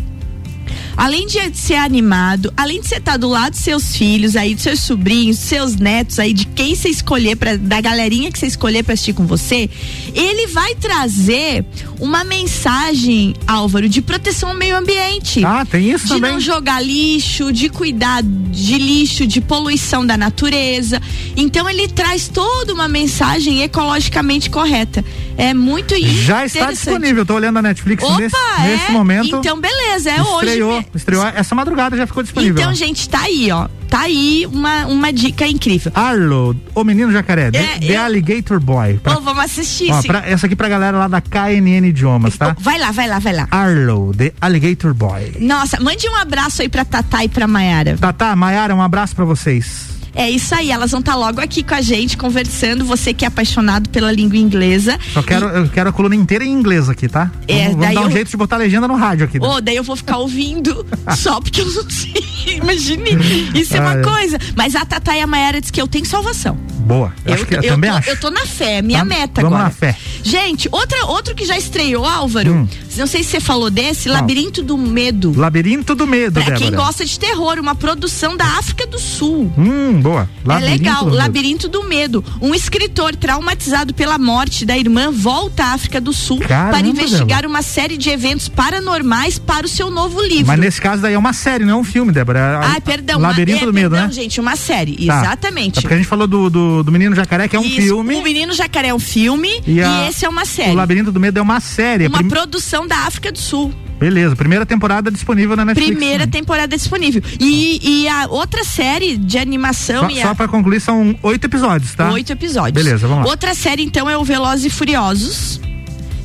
além 0.99 1.25
de 1.25 1.39
ser 1.55 1.75
animado, 1.75 2.53
além 2.57 2.81
de 2.81 2.89
você 2.89 2.97
estar 2.97 3.15
do 3.15 3.29
lado 3.29 3.51
dos 3.51 3.61
seus 3.61 3.95
filhos 3.95 4.35
aí, 4.35 4.53
dos 4.53 4.63
seus 4.63 4.81
sobrinhos, 4.81 5.37
dos 5.37 5.45
seus 5.45 5.75
netos 5.77 6.19
aí, 6.19 6.33
de 6.33 6.45
quem 6.45 6.75
você 6.75 6.89
escolher 6.89 7.37
para 7.37 7.55
da 7.57 7.79
galerinha 7.79 8.29
que 8.29 8.37
você 8.37 8.47
escolher 8.47 8.83
para 8.83 8.95
assistir 8.95 9.13
com 9.13 9.25
você, 9.25 9.69
ele 10.13 10.47
vai 10.47 10.75
trazer 10.75 11.63
uma 12.01 12.25
mensagem, 12.25 13.33
Álvaro, 13.47 13.87
de 13.87 14.01
proteção 14.01 14.49
ao 14.49 14.55
meio 14.55 14.75
ambiente. 14.75 15.41
Ah, 15.45 15.65
tem 15.65 15.89
isso 15.89 16.05
de 16.05 16.15
também? 16.15 16.33
não 16.33 16.39
jogar 16.39 16.83
lixo, 16.83 17.53
de 17.53 17.69
cuidar 17.69 18.21
de 18.21 18.77
lixo, 18.77 19.25
de 19.25 19.39
poluição 19.39 20.05
da 20.05 20.17
natureza. 20.17 21.01
Então 21.37 21.69
ele 21.69 21.87
traz 21.87 22.27
toda 22.27 22.73
uma 22.73 22.89
mensagem 22.89 23.61
ecologicamente 23.61 24.49
correta. 24.49 25.03
É 25.39 25.53
muito 25.53 25.95
Já 25.99 26.45
está 26.45 26.71
disponível, 26.71 27.25
tô 27.25 27.33
olhando 27.35 27.57
a 27.57 27.61
Netflix 27.61 28.03
Opa, 28.03 28.17
nesse, 28.17 28.35
é? 28.35 28.63
nesse 28.67 28.91
momento. 28.91 29.37
Então, 29.37 29.59
beleza, 29.59 30.09
é 30.11 30.21
hoje. 30.21 30.45
estreou, 30.47 30.77
me- 30.79 30.85
estreou 30.93 31.25
essa 31.27 31.55
madrugada, 31.55 31.95
já 31.97 32.05
ficou 32.05 32.21
disponível. 32.23 32.61
Então, 32.61 32.73
gente, 32.73 33.07
tá 33.09 33.21
aí, 33.21 33.51
ó. 33.51 33.67
Tá 33.89 34.01
aí 34.01 34.45
uma, 34.51 34.85
uma 34.85 35.11
dica 35.11 35.47
incrível. 35.47 35.91
Arlo, 35.95 36.55
o 36.75 36.83
menino 36.83 37.11
jacaré, 37.11 37.49
The, 37.49 37.57
É, 37.57 37.79
The 37.79 37.93
eu- 37.97 38.01
Alligator 38.03 38.59
Boy. 38.59 38.99
Pra- 39.01 39.17
Ô, 39.17 39.21
vamos 39.21 39.43
assistir. 39.43 39.91
ó, 39.91 39.99
sim. 40.01 40.07
pra- 40.09 40.23
essa 40.27 40.45
aqui 40.45 40.55
pra 40.55 40.69
galera 40.69 40.95
lá 40.97 41.07
da 41.07 41.19
KNN 41.21 41.87
Idiomas, 41.87 42.37
tá? 42.37 42.55
Vai 42.59 42.77
lá, 42.77 42.91
vai 42.91 43.07
lá, 43.07 43.17
vai 43.17 43.33
lá. 43.33 43.47
Arlo, 43.49 44.11
The 44.15 44.31
Alligator 44.41 44.93
Boy. 44.93 45.37
Nossa, 45.39 45.79
mande 45.79 46.07
um 46.07 46.15
abraço 46.17 46.61
aí 46.61 46.69
pra 46.69 46.85
Tatá 46.85 47.23
e 47.23 47.29
pra 47.29 47.47
Maiara. 47.47 47.97
Tatá, 47.99 48.35
Maiara, 48.35 48.75
um 48.75 48.81
abraço 48.81 49.15
pra 49.15 49.25
vocês. 49.25 49.88
É 50.13 50.29
isso 50.29 50.53
aí, 50.55 50.71
elas 50.71 50.91
vão 50.91 50.99
estar 50.99 51.15
logo 51.15 51.39
aqui 51.39 51.63
com 51.63 51.73
a 51.75 51.81
gente, 51.81 52.17
conversando. 52.17 52.83
Você 52.85 53.13
que 53.13 53.23
é 53.25 53.27
apaixonado 53.27 53.89
pela 53.89 54.11
língua 54.11 54.37
inglesa. 54.37 54.99
Só 55.13 55.21
quero, 55.21 55.45
eu 55.47 55.69
quero 55.69 55.89
a 55.89 55.93
coluna 55.93 56.15
inteira 56.15 56.43
em 56.43 56.51
inglês 56.51 56.89
aqui, 56.89 57.07
tá? 57.07 57.31
É, 57.47 57.65
vamos 57.69 57.79
vamos 57.79 57.95
dar 57.95 58.01
um 58.01 58.05
eu- 58.05 58.11
jeito 58.11 58.29
de 58.31 58.37
botar 58.37 58.55
a 58.55 58.59
legenda 58.59 58.87
no 58.87 58.95
rádio 58.95 59.25
aqui. 59.25 59.39
né? 59.39 59.47
Ô, 59.47 59.61
daí 59.61 59.75
eu 59.75 59.83
vou 59.83 59.95
ficar 59.95 60.17
ouvindo 60.17 60.85
só 61.17 61.39
porque 61.39 61.61
eu 61.61 61.65
não 61.71 61.89
sei. 61.89 62.57
Imagine. 62.57 63.11
Isso 63.53 63.75
é 63.75 63.79
Ah, 63.79 63.81
uma 63.81 63.93
é. 63.99 64.01
coisa. 64.01 64.37
Mas 64.55 64.75
a 64.75 64.85
Tatá 64.85 65.15
e 65.15 65.21
a 65.21 65.27
Mayara 65.27 65.61
diz 65.61 65.69
que 65.71 65.81
eu 65.81 65.87
tenho 65.87 66.05
salvação. 66.05 66.57
Boa. 66.89 67.13
Eu, 67.23 67.33
acho 67.35 67.45
que, 67.45 67.53
eu, 67.55 67.61
eu 67.61 67.69
também 67.69 67.91
tô, 67.91 67.97
acho. 67.97 68.09
eu 68.09 68.19
tô 68.19 68.31
na 68.31 68.45
fé, 68.45 68.77
é 68.77 68.81
minha 68.81 68.99
Tá? 68.99 69.05
meta 69.05 69.41
Vamos 69.41 69.57
agora. 69.57 69.63
na 69.63 69.69
fé. 69.69 69.95
Gente, 70.23 70.67
outra, 70.71 71.05
outro 71.05 71.35
que 71.35 71.45
já 71.45 71.57
estreou, 71.57 72.03
Álvaro. 72.05 72.51
Hum. 72.53 72.67
Não 72.97 73.05
sei 73.07 73.23
se 73.23 73.29
você 73.29 73.39
falou 73.39 73.69
desse, 73.69 74.09
Labirinto 74.09 74.61
do 74.63 74.77
Medo. 74.77 75.31
Labirinto 75.37 75.95
do 75.95 76.05
Medo, 76.07 76.41
Pra 76.41 76.55
quem 76.55 76.71
gosta 76.71 77.05
de 77.05 77.17
terror, 77.17 77.57
uma 77.59 77.73
produção 77.75 78.35
da 78.35 78.43
África 78.57 78.85
do 78.87 78.99
Sul. 78.99 79.51
Hum, 79.57 80.01
boa. 80.01 80.27
é 80.43 80.47
Labirinto 80.47 80.77
legal, 80.83 81.05
do. 81.05 81.15
Labirinto 81.15 81.69
do 81.69 81.83
Medo. 81.83 82.25
Um 82.41 82.53
escritor 82.53 83.15
traumatizado 83.15 83.93
pela 83.93 84.17
morte 84.17 84.65
da 84.65 84.77
irmã 84.77 85.11
volta 85.11 85.63
à 85.63 85.73
África 85.73 86.01
do 86.01 86.11
Sul 86.11 86.39
Caramba, 86.39 86.77
para 86.77 86.87
investigar 86.87 87.27
Débora. 87.43 87.47
uma 87.47 87.61
série 87.61 87.95
de 87.95 88.09
eventos 88.09 88.49
paranormais 88.49 89.37
para 89.39 89.65
o 89.65 89.69
seu 89.69 89.89
novo 89.89 90.21
livro. 90.21 90.47
Mas 90.47 90.59
nesse 90.59 90.81
caso 90.81 91.01
daí 91.01 91.13
é 91.13 91.17
uma 91.17 91.33
série, 91.33 91.63
não 91.63 91.73
é 91.75 91.77
um 91.77 91.83
filme, 91.83 92.11
Débora. 92.11 92.59
Ai, 92.63 92.81
perdão. 92.81 93.19
uma- 93.19 93.29
Labirinto 93.29 93.63
é, 93.63 93.65
do 93.65 93.73
Medo, 93.73 93.91
perdão, 93.91 94.07
né? 94.07 94.13
gente, 94.13 94.41
uma 94.41 94.55
série. 94.55 95.05
Tá. 95.05 95.21
Exatamente. 95.21 95.79
É 95.79 95.81
porque 95.81 95.93
a 95.93 95.97
gente 95.97 96.07
falou 96.07 96.27
do, 96.27 96.49
do, 96.49 96.78
do 96.83 96.91
Menino 96.91 97.15
Jacaré, 97.15 97.47
que 97.47 97.55
é 97.55 97.59
um 97.59 97.63
Isso, 97.65 97.75
filme. 97.81 98.15
O 98.15 98.21
Menino 98.23 98.53
Jacaré 98.53 98.89
é 98.89 98.93
um 98.93 98.99
filme 98.99 99.49
e, 99.65 99.75
E 99.75 99.81
a- 99.81 100.07
esse 100.09 100.25
é 100.25 100.29
uma 100.29 100.45
série. 100.45 100.71
O 100.71 100.75
Labirinto 100.75 101.11
do 101.11 101.19
Medo 101.19 101.39
é 101.39 101.41
uma 101.41 101.59
série. 101.59 102.07
Uma 102.07 102.17
Prim- 102.19 102.29
produção 102.29 102.87
da 102.87 102.97
África 102.99 103.31
do 103.31 103.37
Sul. 103.39 103.73
Beleza, 103.99 104.33
primeira 104.35 104.65
temporada 104.65 105.11
disponível 105.11 105.57
na 105.57 105.65
Netflix. 105.65 105.91
Primeira 105.91 106.23
também. 106.25 106.41
temporada 106.41 106.75
disponível. 106.77 107.21
E, 107.37 107.79
e 108.03 108.07
a 108.07 108.27
outra 108.29 108.63
série 108.63 109.17
de 109.17 109.37
animação 109.37 110.03
Só, 110.03 110.09
e 110.09 110.21
só 110.21 110.29
a... 110.29 110.35
pra 110.35 110.47
concluir, 110.47 110.79
são 110.79 111.13
oito 111.21 111.43
episódios, 111.45 111.93
tá? 111.95 112.09
Oito 112.11 112.31
episódios. 112.31 112.81
Beleza, 112.81 113.07
vamos 113.07 113.25
lá. 113.25 113.29
Outra 113.31 113.53
série, 113.53 113.83
então, 113.83 114.09
é 114.09 114.17
o 114.17 114.23
Velozes 114.23 114.65
e 114.65 114.69
Furiosos. 114.69 115.59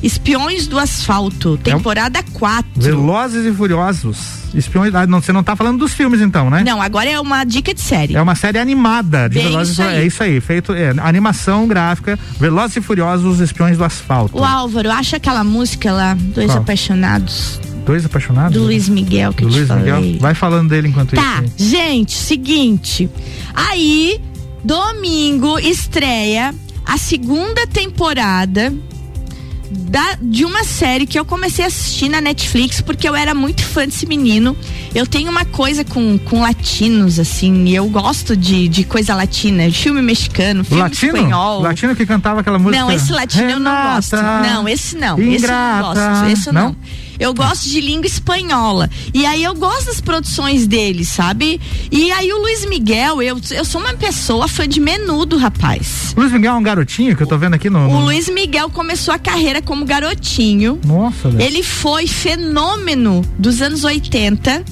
Espiões 0.05 0.67
do 0.67 0.77
Asfalto, 0.77 1.49
É 1.49 1.51
um 1.53 1.77
temporada 1.77 2.23
4. 2.33 2.69
Velozes 2.75 3.43
e 3.43 3.51
Furiosos. 3.51 4.17
Espiões. 4.53 4.93
Ah, 4.93 5.07
não, 5.07 5.19
você 5.19 5.33
não 5.33 5.43
tá 5.43 5.55
falando 5.55 5.79
dos 5.79 5.93
filmes, 5.93 6.21
então, 6.21 6.47
né? 6.49 6.63
Não, 6.63 6.79
agora 6.79 7.09
é 7.09 7.19
uma 7.19 7.43
dica 7.43 7.73
de 7.73 7.81
série. 7.81 8.15
É 8.15 8.21
uma 8.21 8.35
série 8.35 8.59
animada 8.59 9.27
de 9.27 9.35
Bem 9.39 9.47
Velozes 9.47 9.73
isso 9.73 9.81
e. 9.81 9.85
É 9.85 10.05
isso 10.05 10.21
aí, 10.21 10.39
feito. 10.39 10.73
É, 10.73 10.93
animação 10.99 11.67
gráfica, 11.67 12.19
Velozes 12.39 12.77
e 12.77 12.81
Furiosos, 12.81 13.39
Espiões 13.39 13.79
do 13.79 13.83
Asfalto. 13.83 14.37
O 14.37 14.43
Álvaro, 14.45 14.91
acha 14.91 15.17
aquela 15.17 15.43
música 15.43 15.91
lá, 15.91 16.13
Dois 16.13 16.51
Qual? 16.51 16.59
Apaixonados, 16.59 17.59
Dois 17.83 18.05
apaixonados? 18.05 18.53
do 18.55 18.63
Luiz 18.63 18.87
Miguel, 18.87 19.33
que 19.33 19.41
Do 19.41 19.47
eu 19.47 19.51
te 19.51 19.55
Luiz 19.57 19.67
falei. 19.67 19.91
Miguel? 19.91 20.19
Vai 20.19 20.35
falando 20.35 20.69
dele 20.69 20.87
enquanto 20.89 21.15
Tá, 21.15 21.41
isso. 21.43 21.67
gente, 21.67 22.13
seguinte. 22.13 23.09
Aí, 23.55 24.21
domingo 24.63 25.57
estreia 25.57 26.53
a 26.85 26.95
segunda 26.97 27.65
temporada 27.65 28.71
da, 29.75 30.17
de 30.21 30.45
uma 30.45 30.63
série 30.63 31.05
que 31.05 31.19
eu 31.19 31.25
comecei 31.25 31.63
a 31.65 31.67
assistir 31.67 32.09
na 32.09 32.21
Netflix 32.21 32.81
porque 32.81 33.07
eu 33.07 33.15
era 33.15 33.33
muito 33.33 33.63
fã 33.63 33.85
desse 33.85 34.05
menino. 34.05 34.55
Eu 34.93 35.05
tenho 35.05 35.29
uma 35.29 35.45
coisa 35.45 35.83
com, 35.83 36.17
com 36.17 36.41
latinos, 36.41 37.19
assim, 37.19 37.65
e 37.65 37.75
eu 37.75 37.87
gosto 37.89 38.35
de, 38.35 38.67
de 38.67 38.83
coisa 38.85 39.13
latina, 39.13 39.69
filme 39.71 40.01
mexicano, 40.01 40.63
filme 40.63 40.81
latino? 40.81 41.17
espanhol. 41.17 41.61
Latino 41.61 41.95
que 41.95 42.05
cantava 42.05 42.39
aquela 42.41 42.57
música. 42.57 42.79
Não, 42.81 42.91
esse 42.91 43.11
latino 43.11 43.49
eu 43.49 43.59
não 43.59 43.71
gosto. 43.95 44.15
Renata, 44.15 44.47
Não, 44.49 44.67
esse 44.69 44.95
não. 44.95 45.17
Esse 45.19 45.21
eu 45.21 45.25
não 45.27 45.33
Ingrata. 45.35 45.81
gosto. 45.93 46.25
Esse 46.31 46.47
eu 46.49 46.53
não. 46.53 46.61
Não? 46.69 46.75
Eu 47.19 47.33
gosto 47.33 47.69
de 47.69 47.81
língua 47.81 48.07
espanhola. 48.07 48.89
E 49.13 49.25
aí 49.25 49.43
eu 49.43 49.53
gosto 49.55 49.85
das 49.85 50.01
produções 50.01 50.67
dele, 50.67 51.05
sabe? 51.05 51.59
E 51.91 52.11
aí 52.11 52.31
o 52.31 52.39
Luiz 52.39 52.65
Miguel, 52.65 53.21
eu, 53.21 53.39
eu 53.51 53.65
sou 53.65 53.81
uma 53.81 53.93
pessoa 53.93 54.47
fã 54.47 54.67
de 54.67 54.79
menudo, 54.79 55.37
rapaz. 55.37 56.13
Luiz 56.15 56.31
Miguel 56.31 56.53
é 56.53 56.57
um 56.57 56.63
garotinho 56.63 57.15
que 57.15 57.23
eu 57.23 57.27
tô 57.27 57.37
vendo 57.37 57.53
aqui 57.53 57.69
no. 57.69 57.89
O 57.89 58.05
Luiz 58.05 58.29
Miguel 58.29 58.69
começou 58.69 59.13
a 59.13 59.19
carreira 59.19 59.61
como 59.61 59.85
garotinho. 59.85 60.79
Nossa, 60.85 61.29
velho. 61.29 61.43
Ele 61.43 61.63
foi 61.63 62.07
fenômeno 62.07 63.21
dos 63.37 63.61
anos 63.61 63.83
80, 63.83 64.63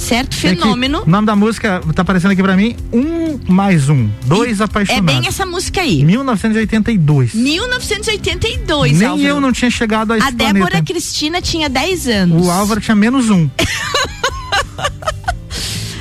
certo? 0.00 0.34
Fenômeno. 0.34 1.02
O 1.06 1.10
nome 1.10 1.26
da 1.26 1.36
música 1.36 1.80
tá 1.94 2.02
aparecendo 2.02 2.30
aqui 2.32 2.42
pra 2.42 2.56
mim: 2.56 2.74
Um 2.92 3.38
mais 3.52 3.88
um. 3.88 4.08
Dois 4.26 4.60
É 4.60 4.64
apaixonados. 4.64 5.14
bem 5.14 5.26
essa 5.28 5.44
música 5.46 5.80
aí. 5.80 6.04
1982. 6.04 7.34
1982, 7.34 8.98
Nem 8.98 9.08
Álvaro. 9.08 9.28
eu 9.28 9.40
não 9.40 9.52
tinha 9.52 9.70
chegado 9.70 10.12
a 10.12 10.18
esse 10.18 10.26
A 10.26 10.30
Débora 10.30 10.66
planeta. 10.70 10.82
Cristina 10.82 11.40
tinha 11.40 11.68
10 11.68 12.06
anos. 12.08 12.46
O 12.46 12.50
Álvaro 12.50 12.80
tinha 12.80 12.94
menos 12.96 13.30
um. 13.30 13.48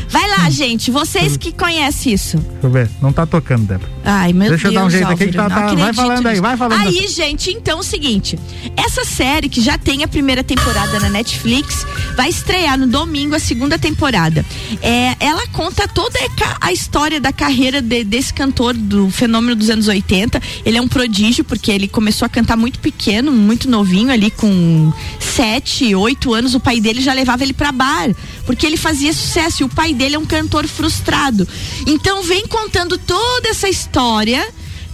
Vai 0.10 0.28
lá, 0.28 0.50
gente, 0.50 0.90
vocês 0.90 1.38
que 1.38 1.52
conhecem 1.52 2.14
isso. 2.14 2.38
Deixa 2.38 2.66
eu 2.68 2.72
ver. 2.72 2.90
Não 3.02 3.14
tá 3.14 3.26
tocando, 3.28 3.68
Débora. 3.68 3.90
Ai, 4.04 4.34
meu 4.34 4.50
Deixa 4.50 4.68
eu 4.68 4.72
Deus. 4.72 4.82
dar 4.82 4.88
um 4.88 4.90
jeito 4.90 5.12
aqui 5.12 5.28
que 5.28 5.34
tá- 5.34 5.50
tá- 5.50 5.74
vai 5.76 5.94
falando 5.94 6.26
aí, 6.28 6.40
vai 6.42 6.58
falando. 6.58 6.80
Aí, 6.82 7.08
gente, 7.08 7.52
então 7.52 7.78
é 7.78 7.82
o 7.82 7.84
seguinte: 7.84 8.40
essa 8.76 9.06
série 9.06 9.48
que 9.48 9.62
já 9.62 9.78
tem 9.78 10.04
a 10.04 10.08
primeira 10.08 10.44
temporada 10.44 11.00
na 11.00 11.10
Netflix 11.10 11.86
vai 12.16 12.28
estrear 12.30 12.78
no 12.78 12.88
domingo 12.88 13.36
a 13.36 13.40
segunda 13.40 13.78
temporada. 13.78 14.44
É, 14.82 15.16
ela 15.20 15.46
conta 15.54 15.88
toda 15.88 16.18
a 16.60 16.72
história 16.74 17.22
da 17.22 17.32
carreira 17.32 17.80
de- 17.82 18.04
desse 18.04 18.34
cantor 18.34 18.74
do 18.74 19.12
fenômeno 19.12 19.56
dos 19.56 19.70
anos 19.70 19.88
80. 19.88 20.42
Ele 20.66 20.78
é 20.78 20.82
um 20.82 20.88
prodígio 20.88 21.44
porque 21.44 21.72
ele 21.72 21.88
começou 21.88 22.26
a 22.26 22.30
cantar 22.30 22.58
muito 22.58 22.80
pequeno, 22.80 23.32
muito 23.32 23.70
novinho 23.70 24.12
ali 24.12 24.32
com 24.32 24.92
7, 25.20 25.94
8 25.94 26.34
anos. 26.34 26.56
O 26.56 26.60
pai 26.60 26.82
dele 26.82 27.02
já 27.02 27.14
levava 27.14 27.44
ele 27.44 27.54
pra 27.54 27.72
bar 27.72 28.10
porque 28.50 28.66
ele 28.66 28.78
fazia 28.78 29.14
sucesso 29.14 29.62
e 29.62 29.64
o 29.64 29.70
pai 29.70 29.94
dele 29.94 30.16
é 30.16 30.18
um 30.18 30.26
cantor 30.26 30.68
frustrado. 30.68 31.48
Então 31.86 32.24
vem 32.24 32.48
contando 32.48 32.98
toda 32.98 33.48
essa 33.48 33.70
história. 33.70 34.44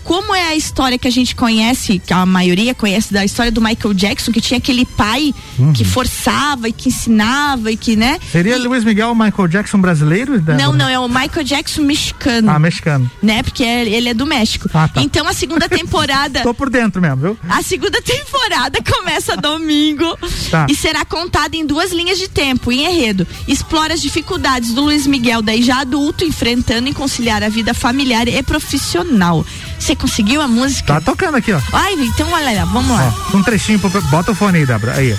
Como 0.05 0.33
é 0.35 0.43
a 0.49 0.55
história 0.55 0.97
que 0.99 1.07
a 1.07 1.11
gente 1.11 1.35
conhece, 1.35 1.97
que 1.99 2.13
a 2.13 2.25
maioria 2.27 2.75
conhece 2.75 3.11
da 3.11 3.25
história 3.25 3.51
do 3.51 3.59
Michael 3.59 3.93
Jackson, 3.95 4.31
que 4.31 4.39
tinha 4.39 4.59
aquele 4.59 4.85
pai 4.85 5.33
Uhum. 5.57 5.73
que 5.73 5.83
forçava 5.83 6.69
e 6.69 6.71
que 6.71 6.89
ensinava 6.89 7.71
e 7.71 7.75
que, 7.77 7.95
né? 7.95 8.19
Seria 8.31 8.57
Luiz 8.57 8.83
Miguel 8.83 9.11
o 9.11 9.15
Michael 9.15 9.47
Jackson 9.47 9.79
brasileiro? 9.79 10.39
Não, 10.59 10.71
não, 10.73 10.87
é 10.87 10.99
o 10.99 11.07
Michael 11.07 11.43
Jackson 11.43 11.81
mexicano. 11.81 12.51
Ah, 12.51 12.59
mexicano. 12.59 13.09
Né? 13.23 13.41
Porque 13.41 13.63
é- 13.63 13.87
ele 13.89 14.09
é 14.09 14.13
do 14.13 14.25
México. 14.27 14.69
Ah, 14.73 14.87
tá. 14.87 15.01
Então 15.01 15.27
a 15.27 15.33
segunda 15.33 15.67
temporada. 15.69 16.41
Tô 16.41 16.53
por 16.53 16.69
dentro 16.69 17.01
mesmo, 17.01 17.17
viu? 17.17 17.37
A 17.49 17.63
segunda 17.63 17.99
temporada 18.01 18.79
começa 18.83 19.35
domingo 19.35 20.05
Tá. 20.51 20.67
e 20.69 20.75
será 20.75 21.03
contada 21.03 21.55
em 21.57 21.65
duas 21.65 21.91
linhas 21.91 22.19
de 22.19 22.27
tempo, 22.29 22.71
em 22.71 22.85
enredo. 22.85 23.25
Explora 23.47 23.95
as 23.95 24.01
dificuldades 24.03 24.71
do 24.73 24.81
Luiz 24.83 25.07
Miguel, 25.07 25.41
daí 25.41 25.63
já 25.63 25.79
adulto, 25.79 26.23
enfrentando 26.23 26.87
e 26.89 26.93
conciliar 26.93 27.41
a 27.41 27.49
vida 27.49 27.73
familiar 27.73 28.27
e 28.27 28.43
profissional. 28.43 29.43
Você 29.79 29.95
conseguiu 29.95 30.41
a 30.41 30.47
música? 30.47 30.93
Tá 30.95 31.01
tocando 31.01 31.35
aqui, 31.37 31.51
ó. 31.53 31.59
Ai, 31.73 31.93
então 31.93 32.31
olha 32.31 32.59
lá, 32.59 32.65
vamos 32.65 32.89
lá. 32.95 33.13
Ó, 33.33 33.37
um 33.37 33.43
trechinho, 33.43 33.79
pro- 33.79 34.01
bota 34.03 34.31
o 34.31 34.35
fone 34.35 34.59
aí, 34.59 34.65
Débora. 34.65 34.93
Aí. 34.93 35.15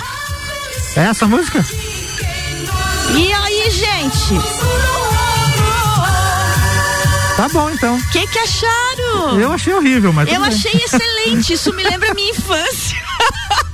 É 0.95 1.01
essa 1.01 1.25
a 1.25 1.27
música? 1.27 1.63
E 3.15 3.31
aí, 3.33 3.71
gente? 3.71 4.41
Tá 7.35 7.47
bom, 7.49 7.69
então. 7.69 7.95
O 7.97 8.07
que 8.09 8.25
que 8.27 8.39
acharam? 8.39 9.39
Eu 9.39 9.53
achei 9.53 9.71
horrível, 9.73 10.11
mas. 10.11 10.27
Eu 10.27 10.35
tudo 10.35 10.47
bem. 10.49 10.57
achei 10.57 10.81
excelente, 10.83 11.53
isso 11.53 11.71
me 11.73 11.83
lembra 11.83 12.11
a 12.11 12.13
minha 12.15 12.31
infância. 12.31 12.97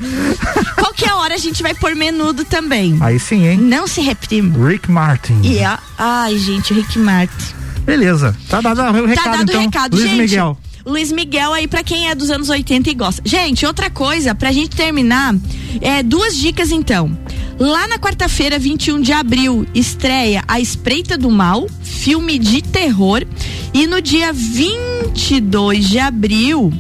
Qualquer 0.76 1.14
hora 1.14 1.34
a 1.36 1.38
gente 1.38 1.64
vai 1.64 1.74
pôr 1.74 1.96
menudo 1.96 2.44
também. 2.44 2.98
Aí 3.00 3.18
sim, 3.20 3.48
hein? 3.48 3.58
Não 3.58 3.88
se 3.88 4.02
reprima. 4.02 4.68
Rick 4.68 4.92
Martin. 4.92 5.40
E 5.44 5.64
a... 5.64 5.80
Ai, 5.98 6.38
gente, 6.38 6.74
o 6.74 6.76
Rick 6.76 7.00
Martin. 7.00 7.56
Beleza. 7.86 8.36
Tá 8.50 8.60
dado 8.60 8.82
o 8.82 9.06
recado, 9.06 9.24
tá 9.24 9.32
dado 9.38 9.44
então. 9.44 9.62
o 9.62 9.64
recado, 9.64 9.96
Luiz 9.96 10.10
gente. 10.10 10.20
Miguel. 10.22 10.58
Luiz 10.86 11.12
Miguel 11.12 11.54
aí 11.54 11.68
pra 11.68 11.84
quem 11.84 12.10
é 12.10 12.16
dos 12.16 12.30
anos 12.30 12.50
80 12.50 12.90
e 12.90 12.94
gosta. 12.94 13.22
Gente, 13.26 13.66
outra 13.66 13.90
coisa, 13.90 14.36
pra 14.36 14.52
gente 14.52 14.76
terminar, 14.76 15.34
é, 15.82 16.04
duas 16.04 16.36
dicas 16.36 16.72
então. 16.72 17.18
Lá 17.58 17.88
na 17.88 17.98
quarta-feira, 17.98 18.60
21 18.60 19.00
de 19.00 19.14
abril, 19.14 19.66
estreia 19.74 20.44
A 20.48 20.60
Espreita 20.60 21.18
do 21.18 21.30
Mal, 21.30 21.68
filme 21.82 22.38
de 22.38 22.62
terror. 22.62 23.26
E 23.74 23.88
no 23.88 24.02
dia 24.02 24.34
22 24.34 25.88
de 25.88 26.00
abril, 26.00 26.74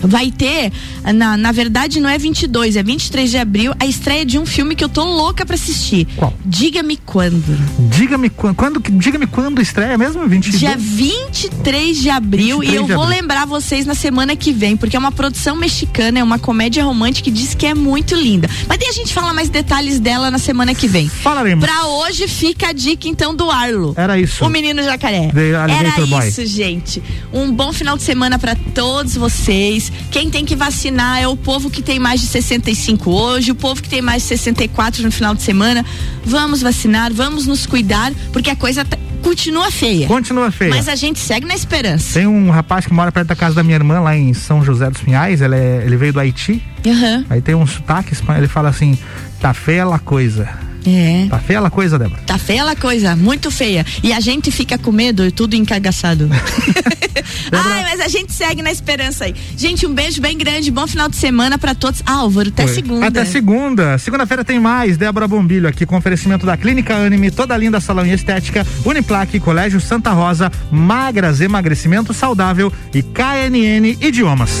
vai 0.00 0.30
ter, 0.30 0.72
na, 1.14 1.36
na 1.36 1.52
verdade 1.52 2.00
não 2.00 2.08
é 2.08 2.18
22, 2.18 2.76
é 2.76 2.82
23 2.82 3.30
de 3.30 3.38
abril, 3.38 3.72
a 3.78 3.86
estreia 3.86 4.24
de 4.24 4.38
um 4.38 4.46
filme 4.46 4.74
que 4.74 4.84
eu 4.84 4.88
tô 4.88 5.04
louca 5.04 5.44
pra 5.44 5.54
assistir. 5.54 6.06
Qual? 6.16 6.32
Diga-me 6.44 6.96
quando. 6.96 7.58
Diga-me 7.90 8.30
quando, 8.30 8.54
quando, 8.54 8.80
diga-me 8.80 9.26
quando 9.26 9.60
estreia 9.60 9.96
mesmo? 9.98 10.26
22? 10.26 10.58
Dia 10.58 10.76
23 10.76 11.98
de 11.98 12.10
abril 12.10 12.58
23 12.60 12.72
e 12.72 12.76
eu 12.76 12.86
vou 12.86 13.04
abril. 13.04 13.18
lembrar 13.18 13.46
vocês 13.46 13.86
na 13.86 13.94
semana 13.94 14.36
que 14.36 14.52
vem, 14.52 14.76
porque 14.76 14.96
é 14.96 14.98
uma 14.98 15.12
produção 15.12 15.56
mexicana, 15.56 16.18
é 16.18 16.22
uma 16.22 16.38
comédia 16.38 16.84
romântica 16.84 17.24
que 17.24 17.30
diz 17.30 17.54
que 17.54 17.66
é 17.66 17.74
muito 17.74 18.14
linda. 18.14 18.48
Mas 18.68 18.78
daí 18.78 18.88
a 18.88 18.92
gente 18.92 19.12
fala 19.12 19.34
mais 19.34 19.48
detalhes 19.48 19.98
dela 19.98 20.30
na 20.30 20.38
semana 20.38 20.74
que 20.74 20.86
vem. 20.86 21.08
Falaremos. 21.08 21.64
Pra 21.64 21.86
hoje 21.86 22.28
fica 22.28 22.68
a 22.68 22.72
dica 22.72 23.08
então 23.08 23.34
do 23.34 23.50
Arlo. 23.50 23.92
Era 23.96 24.18
isso. 24.18 24.44
O 24.44 24.48
menino 24.48 24.82
jacaré. 24.82 25.30
Era 25.34 26.26
isso, 26.26 26.44
gente. 26.46 27.02
Um 27.32 27.52
bom 27.52 27.72
final 27.72 27.96
de 27.96 28.02
semana 28.02 28.38
pra 28.38 28.54
todos 28.74 29.14
vocês. 29.16 29.87
Quem 30.10 30.30
tem 30.30 30.44
que 30.44 30.54
vacinar 30.56 31.20
é 31.20 31.28
o 31.28 31.36
povo 31.36 31.70
que 31.70 31.82
tem 31.82 31.98
mais 31.98 32.20
de 32.20 32.26
65 32.26 33.10
hoje, 33.10 33.50
o 33.50 33.54
povo 33.54 33.82
que 33.82 33.88
tem 33.88 34.00
mais 34.02 34.22
de 34.22 34.28
64 34.28 35.02
no 35.02 35.10
final 35.10 35.34
de 35.34 35.42
semana. 35.42 35.84
Vamos 36.24 36.62
vacinar, 36.62 37.12
vamos 37.12 37.46
nos 37.46 37.66
cuidar, 37.66 38.12
porque 38.32 38.50
a 38.50 38.56
coisa 38.56 38.84
tá- 38.84 38.98
continua 39.22 39.70
feia. 39.70 40.06
Continua 40.06 40.50
feia. 40.50 40.70
Mas 40.70 40.88
a 40.88 40.94
gente 40.94 41.18
segue 41.18 41.46
na 41.46 41.54
esperança. 41.54 42.14
Tem 42.14 42.26
um 42.26 42.50
rapaz 42.50 42.86
que 42.86 42.92
mora 42.92 43.10
perto 43.12 43.28
da 43.28 43.36
casa 43.36 43.54
da 43.56 43.62
minha 43.62 43.76
irmã, 43.76 44.00
lá 44.00 44.16
em 44.16 44.32
São 44.32 44.64
José 44.64 44.88
dos 44.90 45.00
Pinhais. 45.02 45.40
Ele, 45.40 45.56
é- 45.56 45.82
ele 45.84 45.96
veio 45.96 46.12
do 46.12 46.20
Haiti. 46.20 46.62
Aham. 46.86 47.24
Aí 47.28 47.40
tem 47.40 47.54
um 47.54 47.66
sotaque 47.66 48.12
espanhol. 48.12 48.40
Ele 48.40 48.48
fala 48.48 48.68
assim: 48.68 48.96
tá 49.40 49.52
feia 49.52 49.84
a 49.86 49.98
coisa. 49.98 50.48
É. 50.86 51.26
Tá 51.28 51.38
feia 51.38 51.60
a 51.60 51.70
coisa, 51.70 51.98
Débora. 51.98 52.22
Tá 52.26 52.38
feia 52.38 52.64
a 52.64 52.76
coisa, 52.76 53.16
muito 53.16 53.50
feia. 53.50 53.84
E 54.02 54.12
a 54.12 54.20
gente 54.20 54.50
fica 54.50 54.78
com 54.78 54.92
medo 54.92 55.26
e 55.26 55.30
tudo 55.30 55.54
encagaçado. 55.54 56.28
Ai, 57.52 57.82
mas 57.82 58.00
a 58.00 58.08
gente 58.08 58.32
segue 58.32 58.62
na 58.62 58.70
esperança 58.70 59.24
aí. 59.24 59.34
Gente, 59.56 59.86
um 59.86 59.94
beijo 59.94 60.20
bem 60.20 60.36
grande, 60.36 60.70
bom 60.70 60.86
final 60.86 61.08
de 61.08 61.16
semana 61.16 61.58
pra 61.58 61.74
todos. 61.74 62.02
Álvaro, 62.06 62.48
até 62.48 62.66
segunda. 62.66 63.06
Até 63.06 63.24
segunda. 63.24 63.98
Segunda-feira 63.98 64.44
tem 64.44 64.58
mais. 64.58 64.96
Débora 64.96 65.28
Bombilho 65.28 65.68
aqui 65.68 65.84
com 65.84 65.96
oferecimento 65.96 66.46
da 66.46 66.56
Clínica 66.56 66.94
Anime, 66.94 67.30
toda 67.30 67.56
linda 67.56 67.80
salão 67.80 68.06
e 68.06 68.12
estética, 68.12 68.66
Uniplaque, 68.84 69.40
Colégio 69.40 69.80
Santa 69.80 70.12
Rosa, 70.12 70.50
Magras 70.70 71.40
Emagrecimento 71.40 72.12
Saudável 72.14 72.72
e 72.94 73.02
KNN 73.02 73.96
Idiomas. 74.00 74.60